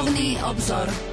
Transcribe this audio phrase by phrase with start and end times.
[0.00, 1.09] Duchovný obzor.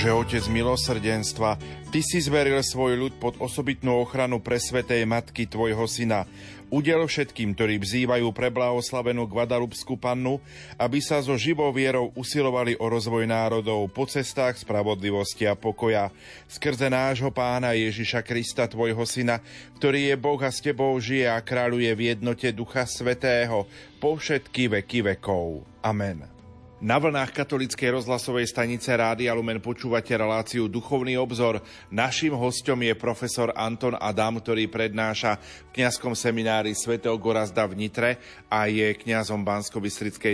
[0.00, 1.60] Bože Otec milosrdenstva,
[1.92, 6.24] Ty si zveril svoj ľud pod osobitnú ochranu presvetej Matky Tvojho Syna.
[6.72, 10.40] Udel všetkým, ktorí vzývajú pre blahoslavenú Guadalupskú pannu,
[10.80, 16.08] aby sa so živou vierou usilovali o rozvoj národov po cestách spravodlivosti a pokoja.
[16.48, 19.44] Skrze nášho pána Ježiša Krista, Tvojho Syna,
[19.76, 23.68] ktorý je Boh a s Tebou žije a kráľuje v jednote Ducha Svetého
[24.00, 25.60] po všetky veky vekov.
[25.84, 26.39] Amen.
[26.80, 31.60] Na vlnách katolíckej rozhlasovej stanice Rádia Lumen počúvate reláciu Duchovný obzor.
[31.92, 35.36] Naším hostom je profesor Anton Adam, ktorý prednáša
[35.68, 38.16] v kňazskom seminári svätého Gorazda v Nitre
[38.48, 39.76] a je kňazom bansko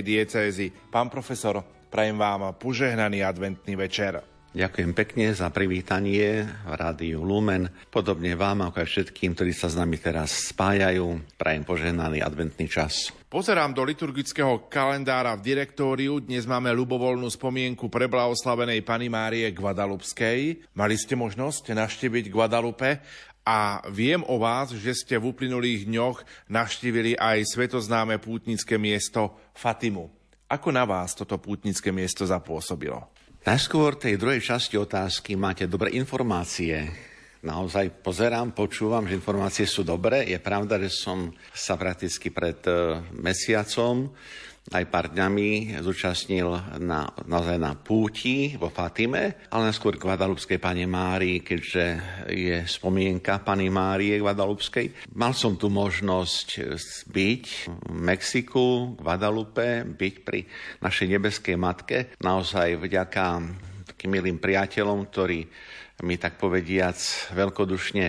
[0.06, 0.70] diecézy.
[0.70, 4.35] Pán profesor, prajem vám požehnaný adventný večer.
[4.56, 7.68] Ďakujem pekne za privítanie v Rádiu Lumen.
[7.92, 13.12] Podobne vám, ako aj všetkým, ktorí sa s nami teraz spájajú, prajem požehnaný adventný čas.
[13.28, 16.24] Pozerám do liturgického kalendára v direktóriu.
[16.24, 20.72] Dnes máme ľubovoľnú spomienku pre blahoslavenej Pany Márie Guadalupskej.
[20.72, 23.04] Mali ste možnosť navštíviť Guadalupe
[23.44, 30.08] a viem o vás, že ste v uplynulých dňoch navštívili aj svetoznáme pútnické miesto Fatimu.
[30.48, 33.15] Ako na vás toto pútnické miesto zapôsobilo?
[33.46, 36.90] Najskôr tej druhej časti otázky máte dobré informácie
[37.46, 40.26] naozaj pozerám, počúvam, že informácie sú dobré.
[40.26, 44.10] Je pravda, že som sa prakticky pred e, mesiacom
[44.74, 50.90] aj pár dňami zúčastnil na, naozaj na púti vo Fatime, ale najskôr k Guadalupskej Pane
[50.90, 51.84] Márii, keďže
[52.34, 55.14] je spomienka Pani Márie Guadalupskej.
[55.14, 56.66] Mal som tu možnosť
[57.06, 60.42] byť v Mexiku, Guadalupe, byť pri
[60.82, 62.10] našej nebeskej matke.
[62.18, 63.24] Naozaj vďaka
[63.94, 65.46] takým milým priateľom, ktorí
[66.04, 66.98] mi tak povediac
[67.32, 68.06] veľkodušne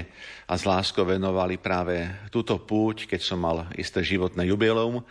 [0.49, 5.05] a z láskou venovali práve túto púť, keď som mal isté životné jubileum.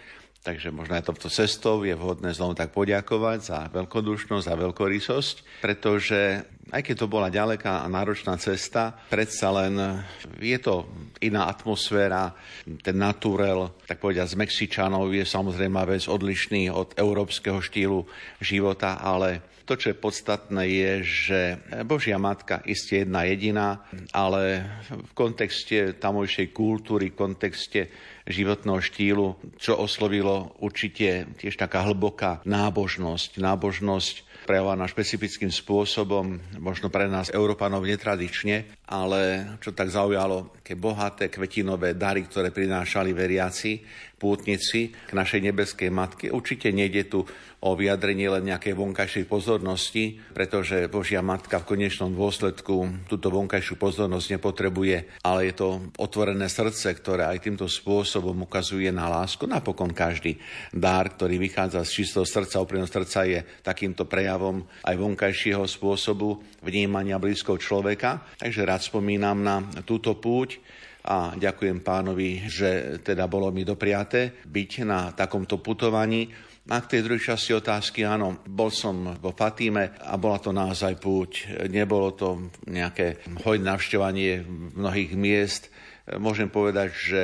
[0.47, 6.47] Takže možno aj touto cestou je vhodné znovu tak poďakovať za veľkodušnosť, za veľkorysosť, pretože
[6.71, 10.07] aj keď to bola ďaleká a náročná cesta, predsa len
[10.39, 10.87] je to
[11.19, 12.31] iná atmosféra,
[12.63, 18.07] ten naturel, tak povedať, z Mexičanov je samozrejme vec odlišný od európskeho štýlu
[18.39, 21.41] života, ale to, čo je podstatné, je, že
[21.83, 23.83] Božia Matka iste jedna jediná,
[24.15, 27.91] ale v kontexte tamojšej kultúry, v kontexte
[28.31, 29.27] životného štýlu,
[29.59, 33.43] čo oslovilo určite tiež taká hlboká nábožnosť.
[33.43, 41.27] Nábožnosť prejavovaná špecifickým spôsobom, možno pre nás Európanov netradične, ale čo tak zaujalo, ke bohaté
[41.27, 43.83] kvetinové dary, ktoré prinášali veriaci,
[44.17, 46.33] pútnici k našej nebeskej matke.
[46.33, 47.21] Určite nejde tu
[47.61, 54.39] o vyjadrenie len nejakej vonkajšej pozornosti, pretože Božia Matka v konečnom dôsledku túto vonkajšiu pozornosť
[54.39, 59.49] nepotrebuje, ale je to otvorené srdce, ktoré aj týmto spôsobom ukazuje na lásku.
[59.49, 60.37] Napokon každý
[60.71, 67.17] dár, ktorý vychádza z čistého srdca, úprimného srdca je takýmto prejavom aj vonkajšieho spôsobu vnímania
[67.17, 68.21] blízkoho človeka.
[68.37, 70.61] Takže rád spomínam na túto púť,
[71.07, 76.29] a ďakujem pánovi, že teda bolo mi dopriaté byť na takomto putovaní.
[76.67, 80.99] A k tej druhej časti otázky, áno, bol som vo Fatíme a bola to naozaj
[80.99, 81.63] púť.
[81.71, 84.43] Nebolo to nejaké hojné navštevanie
[84.75, 85.71] mnohých miest,
[86.15, 87.21] môžem povedať, že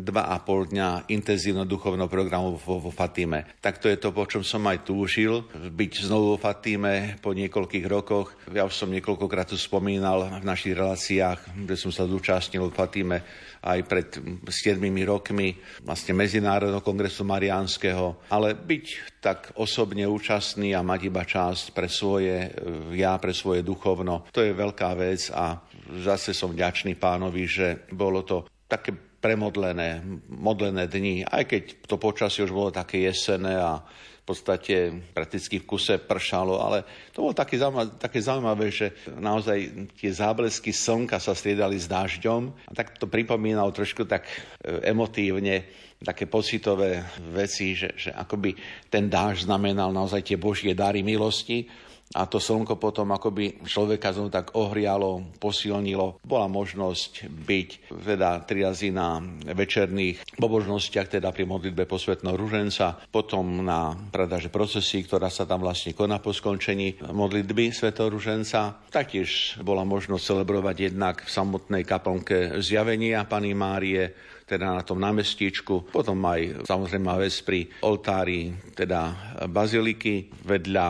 [0.00, 3.44] dva a pol dňa intenzívno duchovného programu vo, vo Fatime.
[3.60, 7.84] Tak to je to, po čom som aj túžil, byť znovu vo Fatime po niekoľkých
[7.84, 8.32] rokoch.
[8.48, 13.18] Ja už som niekoľkokrát tu spomínal v našich reláciách, že som sa zúčastnil v Fatime
[13.64, 14.08] aj pred
[14.44, 14.76] 7
[15.08, 18.86] rokmi vlastne Medzinárodného kongresu Mariánskeho, ale byť
[19.24, 22.52] tak osobne účastný a mať iba časť pre svoje
[22.92, 25.56] ja, pre svoje duchovno, to je veľká vec a
[26.00, 28.92] zase som vďačný pánovi, že bolo to také
[29.24, 33.80] premodlené, modlené dni, aj keď to počasie už bolo také jesené a
[34.24, 39.92] v podstate prakticky v kuse pršalo, ale to bolo také zaujímavé, také zaujímavé, že naozaj
[40.00, 44.24] tie záblesky slnka sa striedali s dážďom a tak to pripomínalo trošku tak
[44.64, 45.68] e, emotívne
[46.00, 47.04] také pocitové
[47.36, 48.56] veci, že, že akoby
[48.88, 51.68] ten dážď znamenal naozaj tie božie dary milosti
[52.14, 56.22] a to slnko potom akoby človeka znovu tak ohrialo, posilnilo.
[56.22, 59.18] Bola možnosť byť teda tri razy na
[59.50, 65.96] večerných pobožnostiach, teda pri modlitbe posvetného ruženca, potom na predaže procesí, ktorá sa tam vlastne
[65.96, 68.78] koná po skončení modlitby svetého ruženca.
[68.94, 75.88] Taktiež bola možnosť celebrovať jednak v samotnej kaplnke zjavenia Pany Márie, teda na tom námestičku,
[75.88, 77.08] potom aj samozrejme
[77.44, 80.88] pri oltári, teda baziliky, vedľa,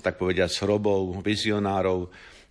[0.00, 2.08] tak povediať, hrobov, vizionárov,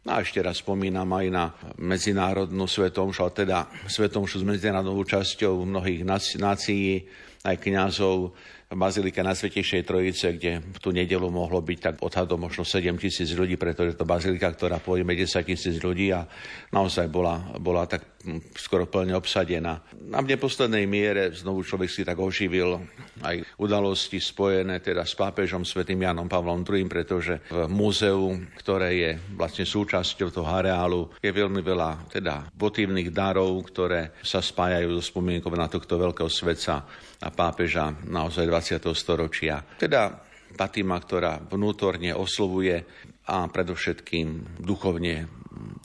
[0.07, 1.51] No a ešte raz spomínam aj na
[1.84, 6.07] medzinárodnú svetomšu, teda svetomšu s medzinárodnou účasťou mnohých
[6.39, 7.04] nácií,
[7.44, 8.31] aj kňazov,
[8.68, 13.31] Bazilika na Svetejšej Trojice, kde v tú nedelu mohlo byť tak odhadom možno 7 tisíc
[13.31, 16.28] ľudí, pretože to bazilika, ktorá pôjme 10 tisíc ľudí a
[16.75, 18.19] naozaj bola, bola tak
[18.60, 19.88] skoro plne obsadená.
[20.12, 22.75] A v neposlednej miere znovu človek si tak oživil
[23.24, 29.12] aj udalosti spojené teda s pápežom svätým Janom Pavlom II, pretože v múzeu, ktoré je
[29.31, 35.50] vlastne súčasťou toho areálu, je veľmi veľa teda votívnych darov, ktoré sa spájajú so spomienkou
[35.56, 36.84] na tohto veľkého svetca
[37.18, 38.89] a pápeža naozaj 20.
[38.98, 39.62] storočia.
[39.77, 40.25] Teda
[40.57, 42.81] Fatima, ktorá vnútorne oslovuje
[43.30, 45.30] a predovšetkým duchovne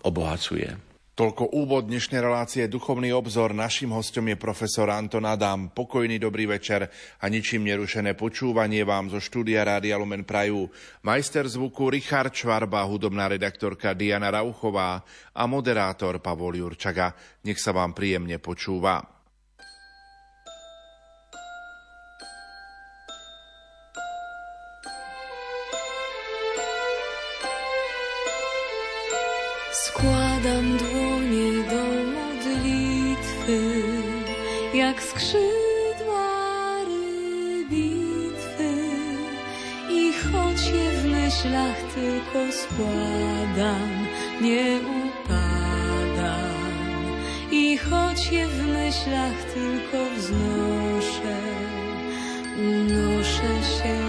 [0.08, 0.72] obohacuje.
[1.12, 3.52] Toľko úvod dnešnej relácie Duchovný obzor.
[3.52, 5.69] Našim hostom je profesor Anton Adam.
[5.69, 6.88] Pokojný dobrý večer
[7.20, 10.72] a ničím nerušené počúvanie vám zo štúdia Rádia Lumen Prajú.
[11.04, 15.04] Majster zvuku Richard Čvarba, hudobná redaktorka Diana Rauchová
[15.36, 17.12] a moderátor Pavol Jurčaga.
[17.44, 19.21] Nech sa vám príjemne počúva.
[42.52, 44.06] Składam,
[44.40, 46.52] nie upadam.
[47.50, 51.38] I choć je w myślach tylko wznoszę,
[52.58, 54.01] unoszę się.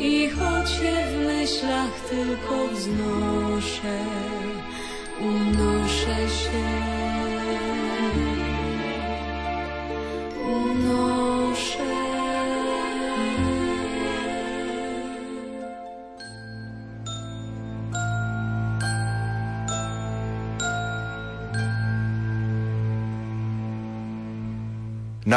[0.00, 3.98] i choć się w myślach tylko wznoszę,
[5.20, 6.95] unoszę się.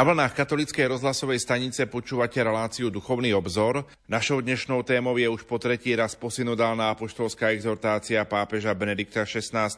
[0.00, 3.84] Na vlnách katolíckej rozhlasovej stanice počúvate reláciu Duchovný obzor.
[4.08, 9.68] Našou dnešnou témou je už po tretí raz posynodálna apoštolská exhortácia pápeža Benedikta XVI.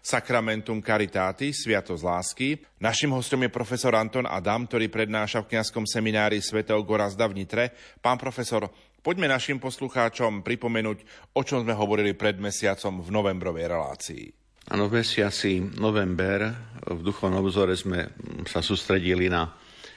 [0.00, 2.56] Sacramentum Caritatis, Sviatosť lásky.
[2.80, 7.76] Našim hostom je profesor Anton Adam, ktorý prednáša v kňazskom seminári svätého Gorazda v Nitre.
[8.00, 8.72] Pán profesor,
[9.04, 14.37] poďme našim poslucháčom pripomenúť, o čom sme hovorili pred mesiacom v novembrovej relácii.
[14.68, 16.52] Áno, v mesiaci november
[16.84, 18.12] v duchovnom obzore sme
[18.44, 19.48] sa sústredili na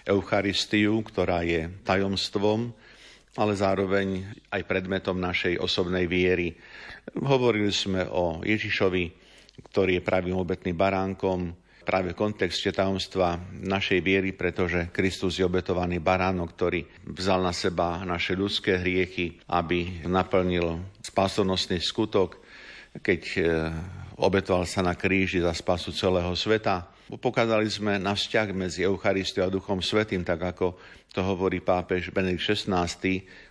[0.08, 2.72] Eucharistiu, ktorá je tajomstvom,
[3.36, 6.56] ale zároveň aj predmetom našej osobnej viery.
[7.20, 9.04] Hovorili sme o Ježišovi,
[9.60, 11.52] ktorý je pravým obetným baránkom,
[11.84, 18.00] práve v kontexte tajomstva našej viery, pretože Kristus je obetovaný baránok, ktorý vzal na seba
[18.08, 22.40] naše ľudské hriechy, aby naplnil spásonosný skutok,
[23.04, 23.22] keď
[24.22, 26.86] obetoval sa na kríži za spasu celého sveta.
[27.10, 30.78] Pokázali sme na vzťah medzi Eucharistiou a Duchom Svetým, tak ako
[31.12, 32.88] to hovorí pápež Benedikt XVI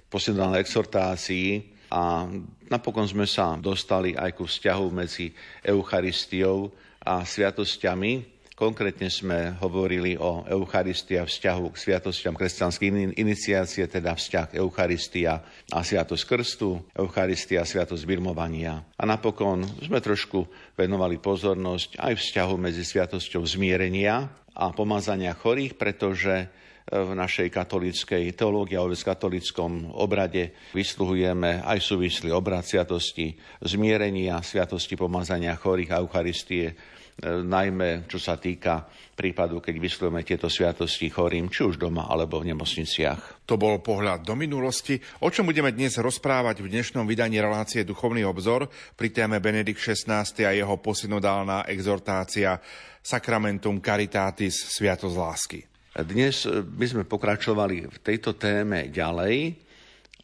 [0.07, 1.61] po synodálnej exhortácii.
[1.91, 2.25] A
[2.71, 5.35] napokon sme sa dostali aj ku vzťahu medzi
[5.67, 6.71] Eucharistiou
[7.03, 14.53] a sviatosťami, Konkrétne sme hovorili o Eucharistii a vzťahu k sviatostiam kresťanskej iniciácie, teda vzťah
[14.61, 15.41] Eucharistia
[15.73, 18.85] a Sviatosť Krstu, Eucharistia a Sviatosť birmovania.
[19.01, 20.45] A napokon sme trošku
[20.77, 26.53] venovali pozornosť aj vzťahu medzi Sviatosťou zmierenia a pomazania chorých, pretože
[26.93, 35.01] v našej katolíckej teológii a vôbec katolíckom obrade vysluhujeme aj súvislý obrad sviatosti zmierenia, sviatosti
[35.01, 36.77] pomazania chorých a Eucharistie
[37.25, 42.57] najmä čo sa týka prípadu, keď vyslujeme tieto sviatosti chorým, či už doma alebo v
[42.57, 43.45] nemocniciach.
[43.45, 48.25] To bol pohľad do minulosti, o čom budeme dnes rozprávať v dnešnom vydaní relácie Duchovný
[48.25, 52.57] obzor pri téme Benedikt XVI a jeho posynodálna exhortácia
[53.05, 55.61] Sacramentum Caritatis Sviatosť lásky.
[55.91, 59.59] Dnes by sme pokračovali v tejto téme ďalej,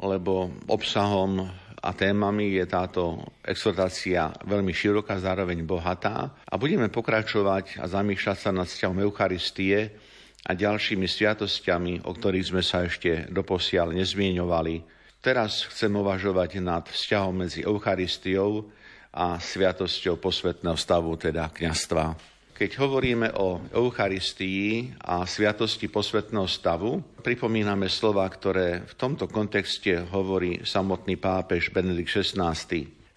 [0.00, 1.44] lebo obsahom
[1.86, 6.34] a témami je táto exhortácia veľmi široká, zároveň bohatá.
[6.42, 9.94] A budeme pokračovať a zamýšľať sa nad vzťahom Eucharistie
[10.42, 14.82] a ďalšími sviatosťami, o ktorých sme sa ešte doposiaľ nezmieňovali.
[15.22, 18.66] Teraz chcem uvažovať nad vzťahom medzi Eucharistiou
[19.14, 22.35] a sviatosťou posvetného stavu, teda kňastva.
[22.56, 30.64] Keď hovoríme o Eucharistii a sviatosti posvetného stavu, pripomíname slova, ktoré v tomto kontexte hovorí
[30.64, 32.56] samotný pápež Benedikt XVI.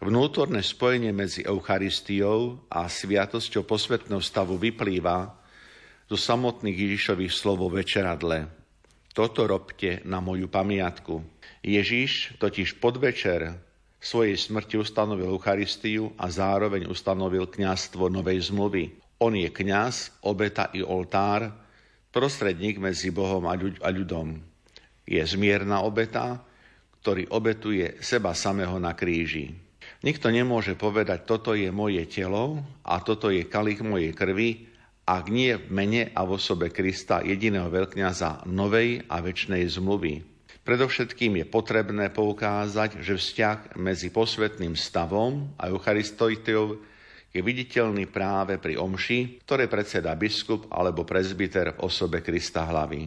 [0.03, 5.31] Vnútorné spojenie medzi Eucharistiou a sviatosťou posvetného stavu vyplýva
[6.11, 8.43] zo samotných Ježišových slov večeradle.
[9.15, 11.23] Toto robte na moju pamiatku.
[11.63, 13.55] Ježiš totiž podvečer
[14.03, 19.07] svojej smrti ustanovil Eucharistiu a zároveň ustanovil kňazstvo Novej zmluvy.
[19.19, 21.51] On je kňaz, obeta i oltár,
[22.15, 24.39] prostredník medzi Bohom a, ľud- a ľudom.
[25.03, 26.39] Je zmierna obeta,
[27.03, 29.51] ktorý obetuje seba samého na kríži.
[29.99, 34.71] Nikto nemôže povedať, toto je moje telo a toto je kalich mojej krvi,
[35.03, 40.21] ak nie v mene a v osobe Krista, jediného veľkňaza novej a väčšnej zmluvy.
[40.63, 46.77] Predovšetkým je potrebné poukázať, že vzťah medzi posvetným stavom a Eucharistoitou
[47.29, 53.05] je viditeľný práve pri omši, ktoré predseda biskup alebo prezbiter v osobe Krista hlavy.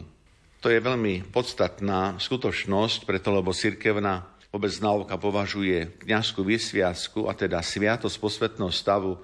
[0.63, 7.59] To je veľmi podstatná skutočnosť, preto lebo cirkevná vôbec náuka považuje kňazskú vysviacku, a teda
[7.59, 9.19] sviatosť posvetného stavu,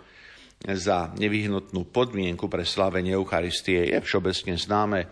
[0.59, 3.95] za nevyhnutnú podmienku pre slávenie Eucharistie.
[3.95, 5.07] Je všeobecne známe,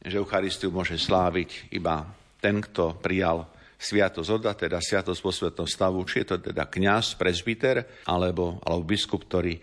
[0.00, 2.08] že Eucharistiu môže sláviť iba
[2.40, 3.44] ten, kto prijal
[3.78, 9.30] sviatosť odda, teda sviatosť posvetného stavu, či je to teda kňaz, prezbiter, alebo, alebo biskup,
[9.30, 9.62] ktorý e,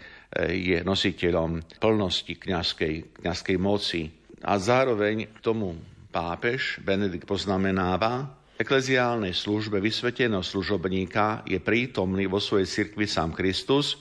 [0.56, 4.08] je nositeľom plnosti kňazskej, kňazskej moci.
[4.48, 5.76] A zároveň k tomu
[6.16, 14.00] pápež Benedikt poznamenáva, ekleziálnej službe vysveteného služobníka je prítomný vo svojej cirkvi sám Kristus,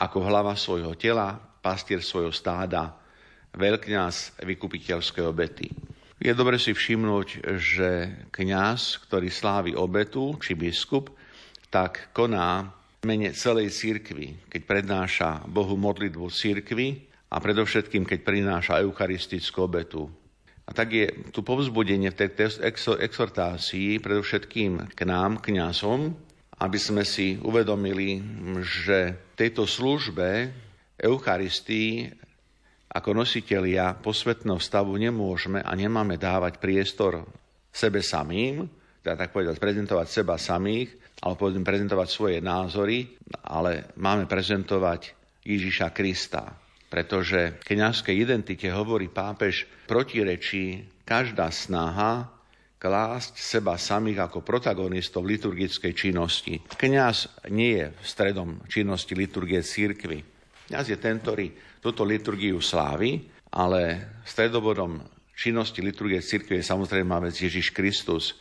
[0.00, 2.96] ako hlava svojho tela, pastier svojho stáda,
[3.52, 5.91] veľkňaz vykupiteľskej obety.
[6.22, 7.90] Je dobre si všimnúť, že
[8.30, 11.10] kňaz, ktorý slávi obetu, či biskup,
[11.66, 12.70] tak koná
[13.02, 20.06] mene celej církvy, keď prednáša Bohu modlitbu církvy a predovšetkým, keď prináša eucharistickú obetu.
[20.62, 22.54] A tak je tu povzbudenie v tej
[23.02, 26.14] exhortácii predovšetkým k nám, kňazom,
[26.62, 28.22] aby sme si uvedomili,
[28.62, 30.54] že tejto službe
[31.02, 32.21] Eucharistii
[32.92, 37.24] ako nositelia posvetného stavu nemôžeme a nemáme dávať priestor
[37.72, 38.68] sebe samým,
[39.00, 40.92] teda tak povedať, prezentovať seba samých,
[41.24, 43.16] alebo prezentovať svoje názory,
[43.48, 46.52] ale máme prezentovať Ježiša Krista.
[46.92, 52.28] Pretože kniazkej identite hovorí pápež protirečí každá snaha
[52.76, 56.58] klásť seba samých ako protagonistov liturgickej činnosti.
[56.76, 60.31] Kňaz nie je v stredom činnosti liturgie církvy.
[60.72, 61.52] Kňaz je ten, ktorý
[61.84, 65.04] túto liturgiu slávy, ale stredobodom
[65.36, 68.40] činnosti liturgie cirkvi je samozrejme máme Ježiš Kristus.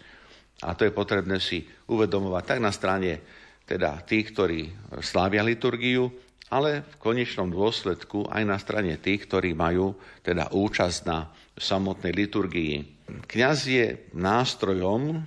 [0.64, 3.20] A to je potrebné si uvedomovať tak na strane
[3.68, 4.72] teda tých, ktorí
[5.04, 6.08] slávia liturgiu,
[6.56, 11.28] ale v konečnom dôsledku aj na strane tých, ktorí majú teda účasť na
[11.60, 13.04] samotnej liturgii.
[13.28, 15.20] Kňaz je nástrojom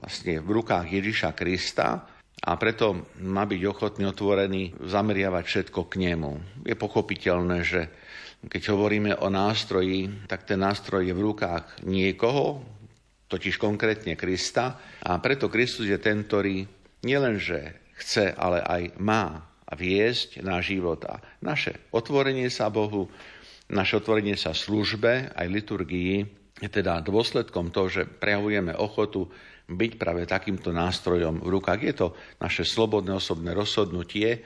[0.00, 6.62] vlastne v rukách Ježiša Krista, a preto má byť ochotný, otvorený, zameriavať všetko k nemu.
[6.62, 7.90] Je pochopiteľné, že
[8.46, 12.62] keď hovoríme o nástroji, tak ten nástroj je v rukách niekoho,
[13.26, 14.78] totiž konkrétne Krista.
[15.02, 16.62] A preto Kristus je ten, ktorý
[17.02, 19.42] nielenže chce, ale aj má
[19.74, 21.02] viesť na život.
[21.10, 23.10] A naše otvorenie sa Bohu,
[23.68, 29.30] naše otvorenie sa službe, aj liturgii, je teda dôsledkom toho, že prejavujeme ochotu
[29.68, 31.80] byť práve takýmto nástrojom v rukách.
[31.84, 34.40] Je to naše slobodné osobné rozhodnutie,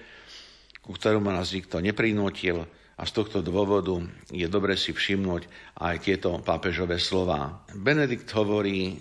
[0.82, 2.66] ku ktorému nás nikto neprinútil
[2.98, 4.02] a z tohto dôvodu
[4.34, 5.46] je dobre si všimnúť
[5.78, 7.62] aj tieto pápežové slova.
[7.70, 8.98] Benedikt hovorí,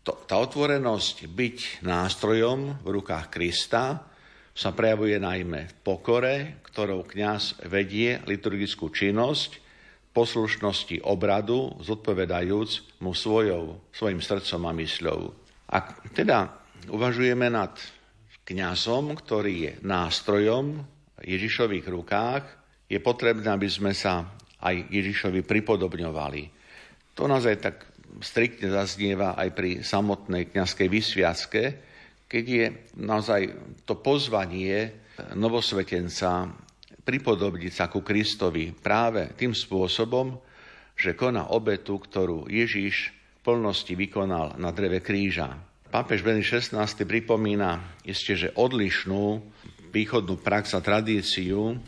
[0.00, 4.08] to, tá otvorenosť byť nástrojom v rukách Krista
[4.56, 9.60] sa prejavuje najmä v pokore, ktorou kňaz vedie liturgickú činnosť,
[10.16, 15.47] poslušnosti obradu, zodpovedajúc mu svojou, svojim srdcom a mysľou.
[15.68, 16.48] Ak teda
[16.88, 17.76] uvažujeme nad
[18.48, 20.80] kňazom, ktorý je nástrojom
[21.20, 22.44] v Ježišových rukách,
[22.88, 24.24] je potrebné, aby sme sa
[24.64, 26.42] aj Ježišovi pripodobňovali.
[27.12, 27.76] To naozaj tak
[28.24, 31.62] striktne zaznieva aj pri samotnej kňazskej vysviacke,
[32.24, 32.66] keď je
[33.04, 33.40] naozaj
[33.84, 35.04] to pozvanie
[35.36, 36.48] novosvetenca
[37.04, 40.36] pripodobniť sa ku Kristovi práve tým spôsobom,
[40.96, 43.17] že koná obetu, ktorú Ježiš
[43.48, 45.56] plnosti vykonal na dreve kríža.
[45.88, 49.40] Pápež Benny XVI pripomína ešte, že odlišnú
[49.88, 51.80] východnú prax a tradíciu,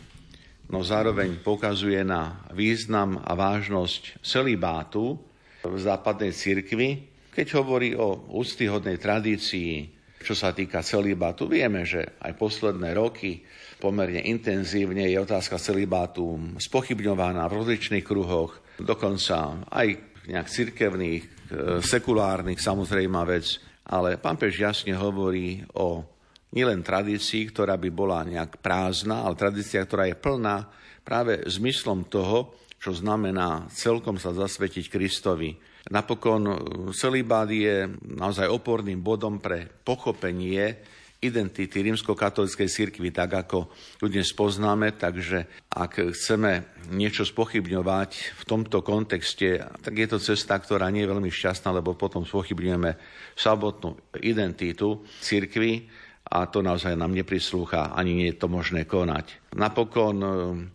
[0.73, 5.21] no zároveň pokazuje na význam a vážnosť celibátu
[5.61, 11.45] v západnej cirkvi, keď hovorí o úctyhodnej tradícii, čo sa týka celibátu.
[11.45, 13.45] Vieme, že aj posledné roky
[13.77, 21.40] pomerne intenzívne je otázka celibátu spochybňovaná v rozličných kruhoch, dokonca aj nejak cirkevných,
[21.83, 23.59] sekulárnych samozrejme vec,
[23.91, 26.07] ale pápež jasne hovorí o
[26.55, 30.67] nielen tradícii, ktorá by bola nejak prázdna, ale tradícia, ktorá je plná
[31.07, 35.53] práve zmyslom toho, čo znamená celkom sa zasvetiť Kristovi.
[35.93, 36.57] Napokon e,
[36.97, 40.81] celibát je naozaj oporným bodom pre pochopenie
[41.21, 43.69] identity rímsko-katolíckej cirkvi, tak ako
[44.01, 48.11] ju dnes poznáme, takže ak chceme niečo spochybňovať
[48.41, 52.97] v tomto kontexte, tak je to cesta, ktorá nie je veľmi šťastná, lebo potom spochybňujeme
[53.37, 55.85] samotnú identitu cirkvi
[56.31, 59.53] a to naozaj nám neprislúcha, ani nie je to možné konať.
[59.59, 60.29] Napokon e,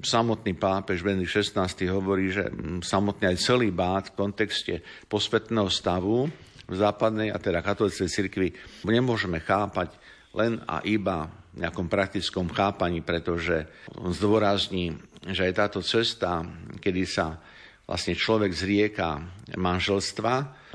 [0.04, 2.52] samotný pápež Benedikt XVI hovorí, že
[2.86, 6.28] samotný aj celý bát v kontexte posvetného stavu
[6.66, 8.48] v západnej a teda katolíckej cirkvi
[8.84, 10.05] nemôžeme chápať
[10.36, 13.66] len a iba v nejakom praktickom chápaní, pretože
[13.96, 16.44] on zdôrazní, že aj táto cesta,
[16.84, 17.40] kedy sa
[17.88, 19.24] vlastne človek zrieka
[19.56, 20.34] manželstva,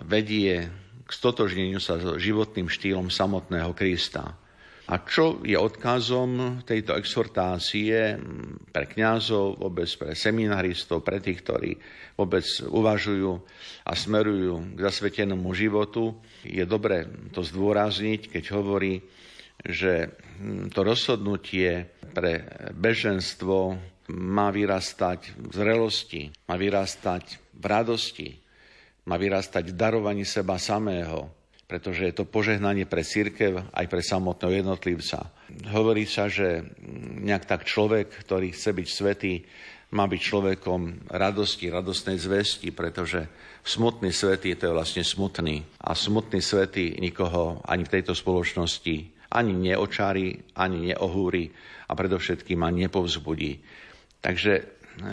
[0.09, 0.73] vedie
[1.05, 4.41] k stotožneniu sa so životným štýlom samotného Krista.
[4.91, 8.19] A čo je odkazom tejto exhortácie
[8.75, 11.79] pre kňazov, vôbec pre seminaristov, pre tých, ktorí
[12.19, 13.31] vôbec uvažujú
[13.87, 18.99] a smerujú k zasvetenému životu, je dobre to zdôrazniť, keď hovorí,
[19.65, 23.79] že hm, to rozhodnutie pre beženstvo
[24.11, 28.29] má vyrastať v zrelosti, má vyrastať v radosti,
[29.07, 31.31] má vyrastať v darovaní seba samého,
[31.71, 35.31] pretože je to požehnanie pre církev aj pre samotného jednotlivca.
[35.71, 39.35] Hovorí sa, že hm, nejak tak človek, ktorý chce byť svetý,
[39.91, 43.27] má byť človekom radosti, radostnej zvesti, pretože
[43.67, 45.67] smutný svetý to je vlastne smutný.
[45.83, 51.51] A smutný svetý nikoho ani v tejto spoločnosti ani neočári, ani neohúri
[51.87, 53.53] a predovšetkým ani nepovzbudí.
[54.21, 54.63] Takže e,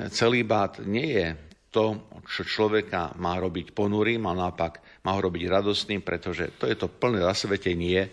[0.10, 1.28] celý bát nie je
[1.72, 6.76] to, čo človeka má robiť ponurým, a naopak má ho robiť radostným, pretože to je
[6.76, 8.10] to plné zasvetenie,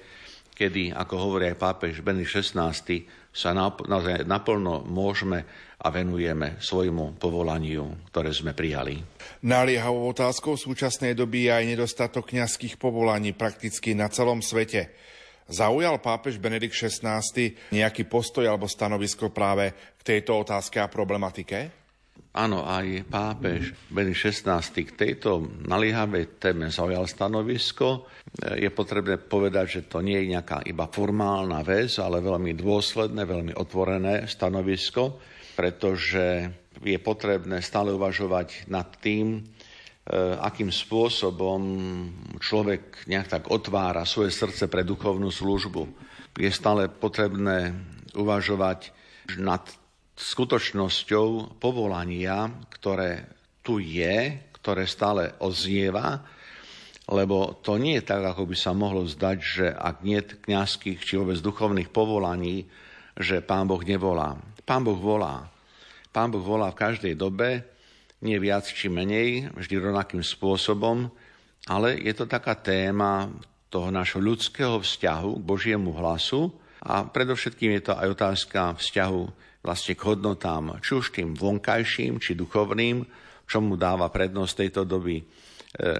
[0.54, 2.70] kedy, ako hovorí aj pápež Benny XVI,
[3.34, 5.42] sa naozaj naplno môžeme
[5.82, 9.02] a venujeme svojmu povolaniu, ktoré sme prijali.
[9.42, 14.94] Naliehavou otázkou v súčasnej doby je aj nedostatok kňazských povolaní prakticky na celom svete.
[15.44, 17.20] Zaujal pápež Benedikt XVI
[17.68, 21.85] nejaký postoj alebo stanovisko práve k tejto otázke a problematike?
[22.35, 28.11] Áno, aj pápež Benedikt XVI k tejto naliehavej téme zaujal stanovisko.
[28.59, 33.52] Je potrebné povedať, že to nie je nejaká iba formálna vec, ale veľmi dôsledné, veľmi
[33.54, 35.22] otvorené stanovisko,
[35.54, 36.50] pretože
[36.83, 39.53] je potrebné stále uvažovať nad tým,
[40.40, 41.60] akým spôsobom
[42.36, 45.88] človek nejak tak otvára svoje srdce pre duchovnú službu.
[46.36, 47.72] Je stále potrebné
[48.12, 48.92] uvažovať
[49.40, 49.64] nad
[50.14, 53.32] skutočnosťou povolania, ktoré
[53.64, 56.20] tu je, ktoré stále oznieva,
[57.08, 61.20] lebo to nie je tak, ako by sa mohlo zdať, že ak nie kňazských či
[61.20, 62.68] vôbec duchovných povolaní,
[63.16, 64.36] že Pán Boh nevolá.
[64.64, 65.48] Pán Boh volá.
[66.12, 67.73] Pán Boh volá v každej dobe,
[68.24, 71.12] nie viac či menej, vždy rovnakým spôsobom,
[71.68, 73.28] ale je to taká téma
[73.68, 76.48] toho nášho ľudského vzťahu k Božiemu hlasu
[76.80, 79.22] a predovšetkým je to aj otázka vzťahu
[79.64, 83.04] vlastne k hodnotám, či už tým vonkajším, či duchovným,
[83.44, 85.24] čomu dáva prednosť tejto doby, e,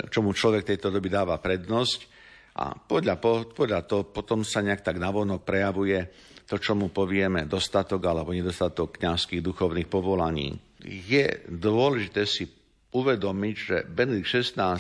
[0.09, 2.13] čomu človek tejto doby dáva prednosť.
[2.61, 3.19] A podľa,
[3.51, 5.99] podľa toho potom sa nejak tak navonok prejavuje
[6.45, 12.47] to, čo mu povieme, dostatok alebo nedostatok kňazských duchovných povolaní je dôležité si
[12.95, 14.79] uvedomiť, že Benedikt XVI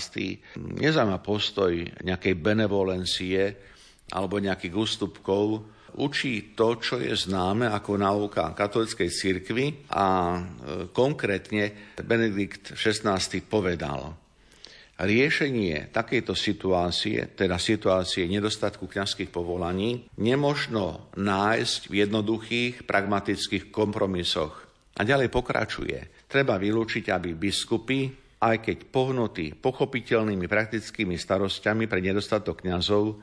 [0.54, 1.74] nezaujíma postoj
[2.06, 3.40] nejakej benevolencie
[4.14, 5.66] alebo nejakých ústupkov,
[5.98, 10.40] učí to, čo je známe ako náuka katolickej cirkvi a e,
[10.94, 14.14] konkrétne Benedikt XVI povedal,
[14.94, 24.64] riešenie takejto situácie, teda situácie nedostatku kňazských povolaní, nemožno nájsť v jednoduchých pragmatických kompromisoch
[24.94, 26.26] A ďalej pokračuje.
[26.30, 28.06] Treba vylúčiť, aby biskupy,
[28.44, 33.18] aj keď pohnutí pochopiteľnými praktickými starostiami pre nedostatok kňazov,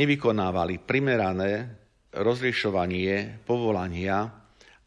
[0.00, 1.76] nevykonávali primerané
[2.14, 4.30] rozlišovanie povolania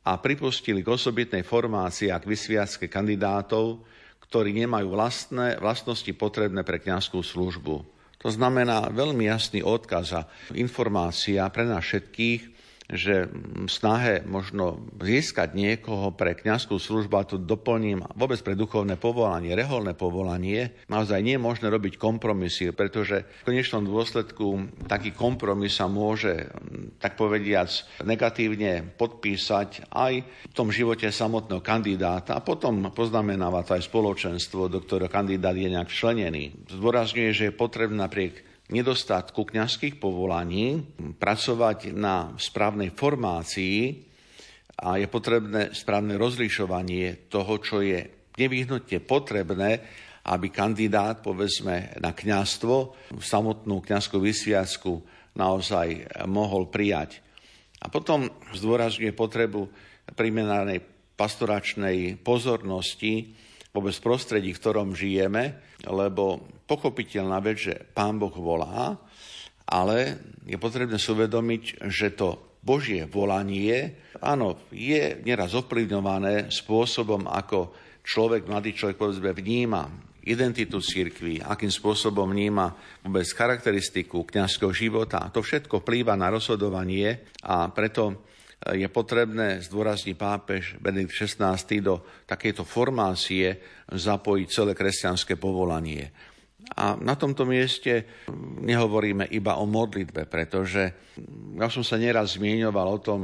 [0.04, 3.84] a pripustili k osobitnej formácii a k vysviacke kandidátov,
[4.28, 7.76] ktorí nemajú vlastné vlastnosti potrebné pre kňazskú službu.
[8.24, 10.22] To znamená veľmi jasný odkaz a
[10.56, 12.53] informácia pre nás všetkých,
[12.92, 13.32] že
[13.72, 19.96] snahe možno získať niekoho pre kňazskú službu, a tu doplním vôbec pre duchovné povolanie, reholné
[19.96, 26.52] povolanie, naozaj nie je možné robiť kompromisy, pretože v konečnom dôsledku taký kompromis sa môže,
[27.00, 27.72] tak povediac,
[28.04, 30.14] negatívne podpísať aj
[30.52, 35.72] v tom živote samotného kandidáta a potom poznamenáva to aj spoločenstvo, do ktorého kandidát je
[35.72, 36.68] nejak členený.
[36.68, 40.80] Zdôrazňuje, že je potrebné napriek nedostatku kňazských povolaní,
[41.20, 44.00] pracovať na správnej formácii
[44.80, 49.72] a je potrebné správne rozlišovanie toho, čo je nevyhnutne potrebné,
[50.24, 52.76] aby kandidát, povedzme, na kňazstvo,
[53.20, 55.04] samotnú kňazskú vysviacku
[55.36, 57.20] naozaj mohol prijať.
[57.84, 59.68] A potom zdôrazňuje potrebu
[60.16, 60.80] primenanej
[61.20, 63.36] pastoračnej pozornosti
[63.74, 65.58] vôbec prostredí, v ktorom žijeme,
[65.90, 68.96] lebo pochopiteľná vec, že Pán Boh volá,
[69.66, 77.74] ale je potrebné si uvedomiť, že to Božie volanie, áno, je nieraz ovplyvňované spôsobom, ako
[78.06, 79.90] človek, mladý človek, povedzme, vníma
[80.24, 82.72] identitu církvy, akým spôsobom vníma
[83.04, 85.28] vôbec charakteristiku kňazského života.
[85.36, 88.24] To všetko vplýva na rozhodovanie a preto
[88.72, 93.60] je potrebné, zdôrazní pápež Benedikt XVI, do takéto formácie
[93.92, 96.08] zapojiť celé kresťanské povolanie.
[96.80, 98.24] A na tomto mieste
[98.64, 101.12] nehovoríme iba o modlitbe, pretože
[101.60, 103.22] ja som sa nieraz zmieňoval o tom,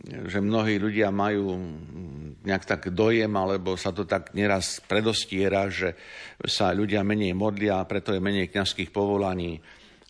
[0.00, 1.60] že mnohí ľudia majú
[2.40, 5.92] nejak tak dojem, alebo sa to tak neraz predostiera, že
[6.40, 9.60] sa ľudia menej modlia preto je menej kňazských povolaní.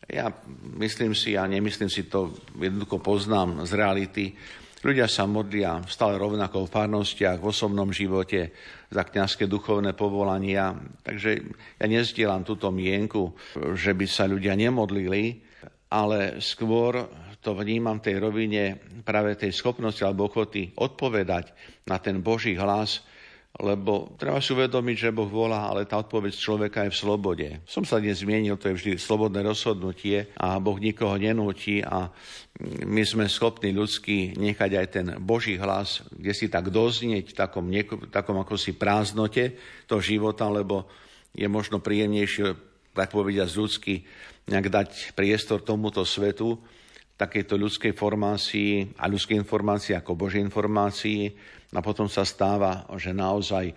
[0.06, 0.30] Ja
[0.78, 4.24] myslím si a nemyslím si to, jednoducho poznám z reality,
[4.80, 8.48] Ľudia sa modlia stále rovnako v farnostiach, v osobnom živote
[8.88, 10.72] za kňazské duchovné povolania.
[11.04, 11.30] Takže
[11.76, 13.36] ja nezdielam túto mienku,
[13.76, 15.44] že by sa ľudia nemodlili,
[15.92, 17.12] ale skôr
[17.44, 18.62] to vnímam v tej rovine
[19.04, 21.52] práve tej schopnosti alebo ochoty odpovedať
[21.84, 23.04] na ten Boží hlas,
[23.58, 27.48] lebo treba si uvedomiť, že Boh volá, ale tá odpoveď človeka je v slobode.
[27.66, 32.14] Som sa dnes zmienil, to je vždy slobodné rozhodnutie a Boh nikoho nenúti a
[32.86, 37.66] my sme schopní ľudský nechať aj ten Boží hlas, kde si tak doznieť v takom,
[38.14, 39.58] takom ako si prázdnote
[39.90, 40.86] toho života, lebo
[41.34, 42.54] je možno príjemnejšie,
[42.94, 43.94] tak povediať, z ľudský
[44.50, 46.58] nejak dať priestor tomuto svetu,
[47.20, 51.28] takejto ľudskej formácii a ľudskej informácii ako Božej informácii,
[51.70, 53.70] a potom sa stáva, že naozaj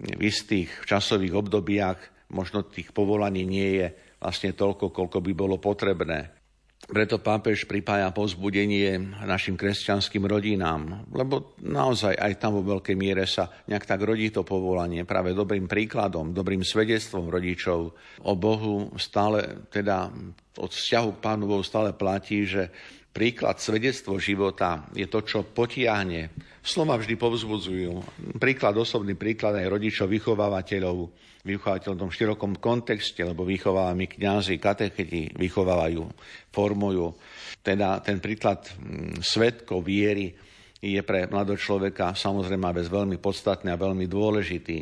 [0.00, 1.98] v istých časových obdobiach
[2.30, 3.86] možno tých povolaní nie je
[4.22, 6.39] vlastne toľko, koľko by bolo potrebné.
[6.80, 13.52] Preto pápež pripája pozbudenie našim kresťanským rodinám, lebo naozaj aj tam vo veľkej miere sa
[13.68, 15.04] nejak tak rodí to povolanie.
[15.04, 20.08] Práve dobrým príkladom, dobrým svedectvom rodičov o Bohu stále, teda
[20.56, 22.72] od vzťahu k Pánu Bohu stále platí, že
[23.10, 26.30] príklad, svedectvo života je to, čo potiahne.
[26.60, 27.92] Slova vždy povzbudzujú.
[28.38, 30.96] Príklad, osobný príklad aj rodičov, vychovávateľov,
[31.42, 36.04] vychovávateľov v tom širokom kontexte, lebo vychovávajú kňazi, katecheti, vychovávajú,
[36.52, 37.16] formujú.
[37.64, 40.36] Teda ten príklad mm, svetkov viery
[40.80, 44.78] je pre mladého človeka samozrejme vec veľmi podstatný a veľmi dôležitý.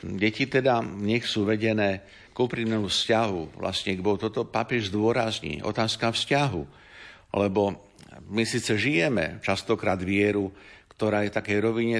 [0.00, 4.16] Deti teda nech sú vedené k úprimnému vzťahu, vlastne k Bohu.
[4.16, 5.60] Toto papieš zdôrazní.
[5.60, 6.79] Otázka vzťahu
[7.34, 7.90] lebo
[8.30, 10.50] my síce žijeme častokrát vieru,
[10.94, 11.98] ktorá je takej rovine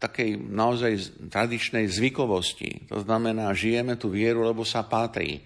[0.00, 0.92] takej naozaj
[1.28, 2.88] tradičnej zvykovosti.
[2.88, 5.36] To znamená, žijeme tú vieru, lebo sa patrí.
[5.36, 5.42] E,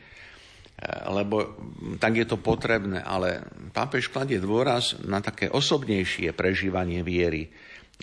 [1.10, 1.58] lebo
[1.98, 3.02] tak je to potrebné.
[3.02, 3.42] Ale
[3.74, 7.50] pápež kladie dôraz na také osobnejšie prežívanie viery.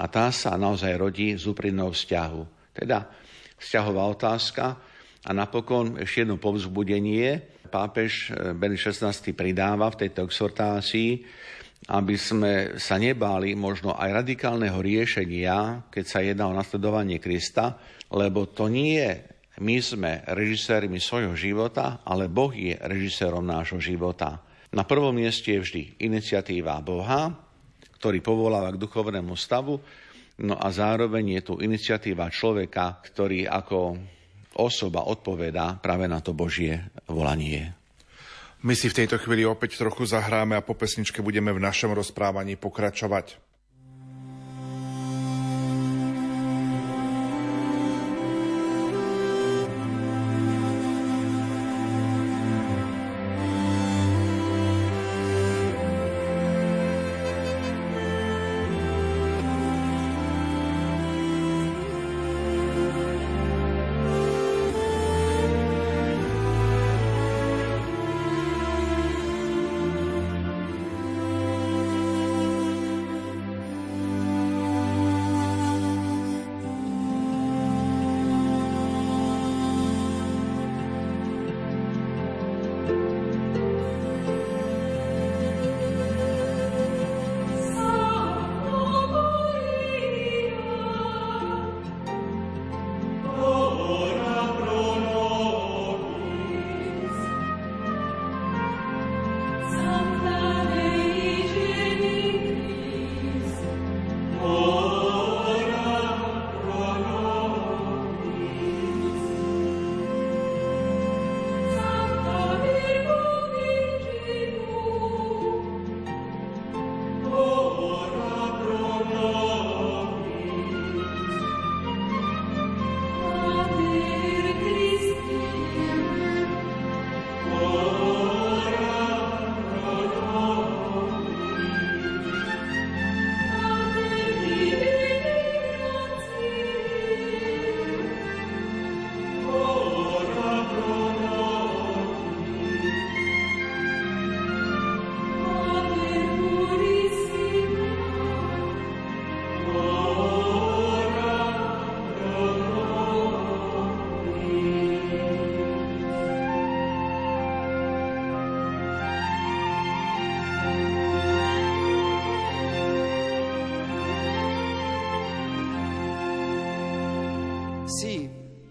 [0.03, 2.41] A tá sa naozaj rodí z úprimného vzťahu.
[2.75, 3.07] Teda
[3.55, 4.75] vzťahová otázka.
[5.23, 11.23] A napokon ešte jedno povzbudenie, pápež eh, Benedikt XVI pridáva v tejto exhortácii,
[11.89, 17.79] aby sme sa nebáli možno aj radikálneho riešenia, keď sa jedná o nasledovanie Krista,
[18.11, 19.31] lebo to nie je
[19.61, 24.41] my sme režisérmi svojho života, ale Boh je režisérom nášho života.
[24.73, 27.29] Na prvom mieste je vždy iniciatíva Boha,
[28.01, 29.77] ktorý povoláva k duchovnému stavu,
[30.41, 34.01] no a zároveň je tu iniciatíva človeka, ktorý ako
[34.55, 37.75] osoba odpovedá práve na to Božie volanie.
[38.61, 42.61] My si v tejto chvíli opäť trochu zahráme a po pesničke budeme v našom rozprávaní
[42.61, 43.50] pokračovať.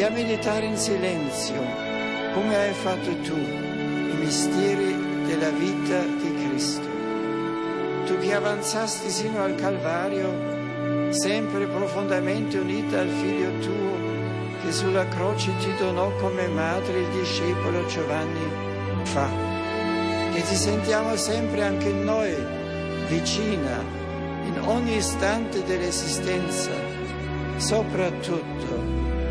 [0.00, 1.62] e a meditare in silenzio,
[2.32, 6.88] come hai fatto tu, i misteri della vita di Cristo.
[8.06, 13.98] Tu che avanzasti sino al Calvario, sempre profondamente unita al Figlio tuo,
[14.62, 19.28] che sulla croce ti donò come madre il discepolo Giovanni, fa
[20.32, 22.34] che ti sentiamo sempre anche noi
[23.06, 23.84] vicina
[24.44, 26.70] in ogni istante dell'esistenza,
[27.58, 28.99] soprattutto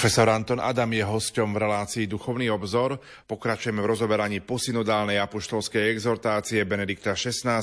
[0.00, 2.96] Profesor Anton Adam je hosťom v relácii Duchovný obzor.
[3.28, 7.60] Pokračujeme v rozoberaní posynodálnej apoštolskej exhortácie Benedikta XVI.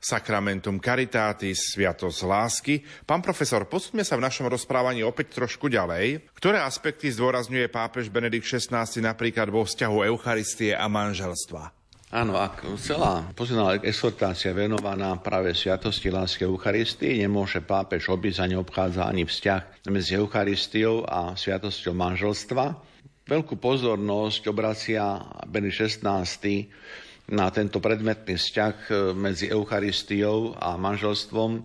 [0.00, 2.80] Sacramentum Caritatis, Sviatosť lásky.
[3.04, 6.32] Pán profesor, posúďme sa v našom rozprávaní opäť trošku ďalej.
[6.32, 11.77] Ktoré aspekty zdôrazňuje pápež Benedikt XVI napríklad vo vzťahu Eucharistie a manželstva?
[12.08, 19.04] Áno, ak celá pozorná exhortácia venovaná práve sviatosti lásky Eucharistii, nemôže pápež obísť ani obchádza
[19.04, 22.64] ani vzťah medzi Eucharistiou a sviatosťou manželstva.
[23.28, 25.20] Veľkú pozornosť obracia
[25.52, 26.00] Beny 16
[27.28, 28.76] na tento predmetný vzťah
[29.12, 31.60] medzi Eucharistiou a manželstvom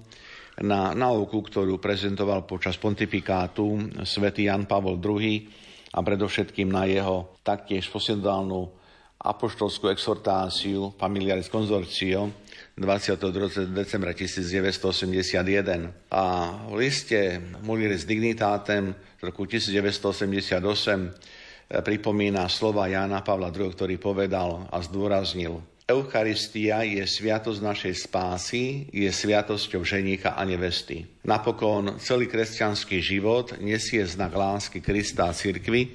[0.60, 5.47] na nauku, ktorú prezentoval počas pontifikátu svätý Jan Pavol II
[5.95, 8.82] a predovšetkým na jeho taktiež posledálnu
[9.23, 12.36] apoštolskú exhortáciu Familiaris Consortio
[12.75, 13.71] 22.
[13.71, 16.23] decembra 1981 a
[16.67, 24.67] v liste Mulieris Dignitatem z roku 1988 eh, pripomína slova Jána Pavla II, ktorý povedal
[24.67, 31.03] a zdôraznil Eucharistia je sviatosť našej spásy, je sviatosťou ženícha a nevesty.
[31.27, 35.91] Napokon celý kresťanský život nesie znak lásky Krista a cirkvi,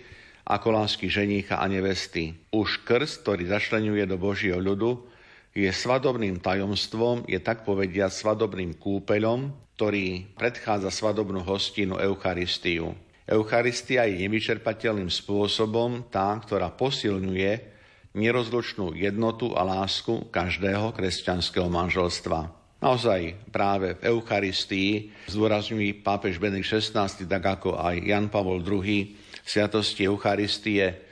[0.48, 2.32] ako lásky ženícha a nevesty.
[2.48, 5.04] Už krst, ktorý zašlenuje do Božieho ľudu,
[5.52, 12.96] je svadobným tajomstvom, je tak povediať svadobným kúpeľom, ktorý predchádza svadobnú hostinu Eucharistiu.
[13.28, 17.76] Eucharistia je nevyčerpateľným spôsobom tá, ktorá posilňuje
[18.16, 22.56] nerozlučnú jednotu a lásku každého kresťanského manželstva.
[22.78, 30.04] Naozaj práve v Eucharistii zdôrazňuje pápež Benedikt XVI, tak ako aj Jan Pavol II, sviatosti
[30.04, 31.08] Eucharistie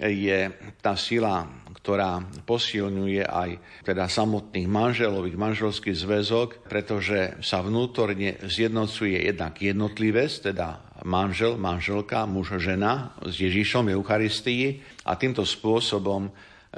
[0.00, 0.48] je
[0.80, 1.44] tá sila,
[1.76, 3.50] ktorá posilňuje aj
[3.84, 12.24] teda samotných manželov, ich manželský zväzok, pretože sa vnútorne zjednocuje jednak jednotlivec, teda manžel, manželka,
[12.24, 16.32] muž, žena s Ježišom Eucharistii a týmto spôsobom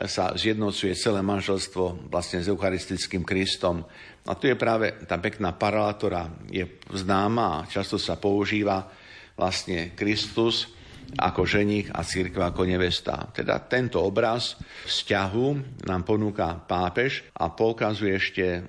[0.08, 3.84] sa zjednocuje celé manželstvo vlastne s eucharistickým Kristom.
[4.24, 6.64] A tu je práve tá pekná paralela, ktorá je
[6.96, 8.88] známa a často sa používa
[9.36, 10.72] vlastne Kristus
[11.18, 13.28] ako ženich a církev ako nevesta.
[13.32, 14.56] Teda tento obraz
[14.88, 15.46] vzťahu
[15.84, 18.64] nám ponúka pápež a poukazuje ešte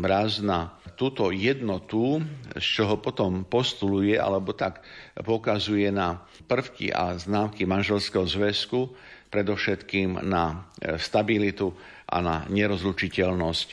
[0.00, 2.20] raz na túto jednotu,
[2.54, 4.84] z čoho potom postuluje, alebo tak
[5.18, 8.92] poukazuje na prvky a známky manželského zväzku,
[9.32, 11.72] predovšetkým na e, stabilitu
[12.04, 13.68] a na nerozlučiteľnosť.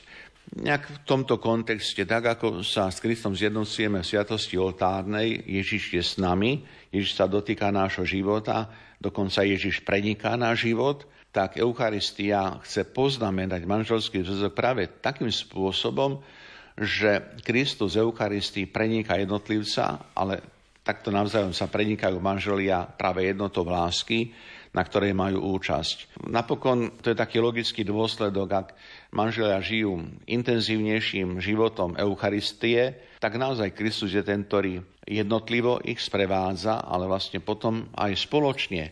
[0.50, 6.02] Nejak v tomto kontexte, tak ako sa s Kristom zjednocujeme v sviatosti oltárnej, Ježiš je
[6.02, 12.90] s nami, Ježiš sa dotýka nášho života, dokonca Ježiš preniká náš život, tak Eucharistia chce
[12.90, 16.26] poznamenať manželský zväzok práve takým spôsobom,
[16.74, 20.42] že Kristus z Eucharistii preniká jednotlivca, ale
[20.82, 24.34] takto navzájom sa prenikajú manželia práve jednotou lásky,
[24.70, 26.30] na ktorej majú účasť.
[26.30, 28.68] Napokon to je taký logický dôsledok, ak
[29.10, 34.80] manželia žijú intenzívnejším životom Eucharistie, tak naozaj Kristus je ten, ktorý
[35.10, 38.92] jednotlivo ich sprevádza, ale vlastne potom aj spoločne, e,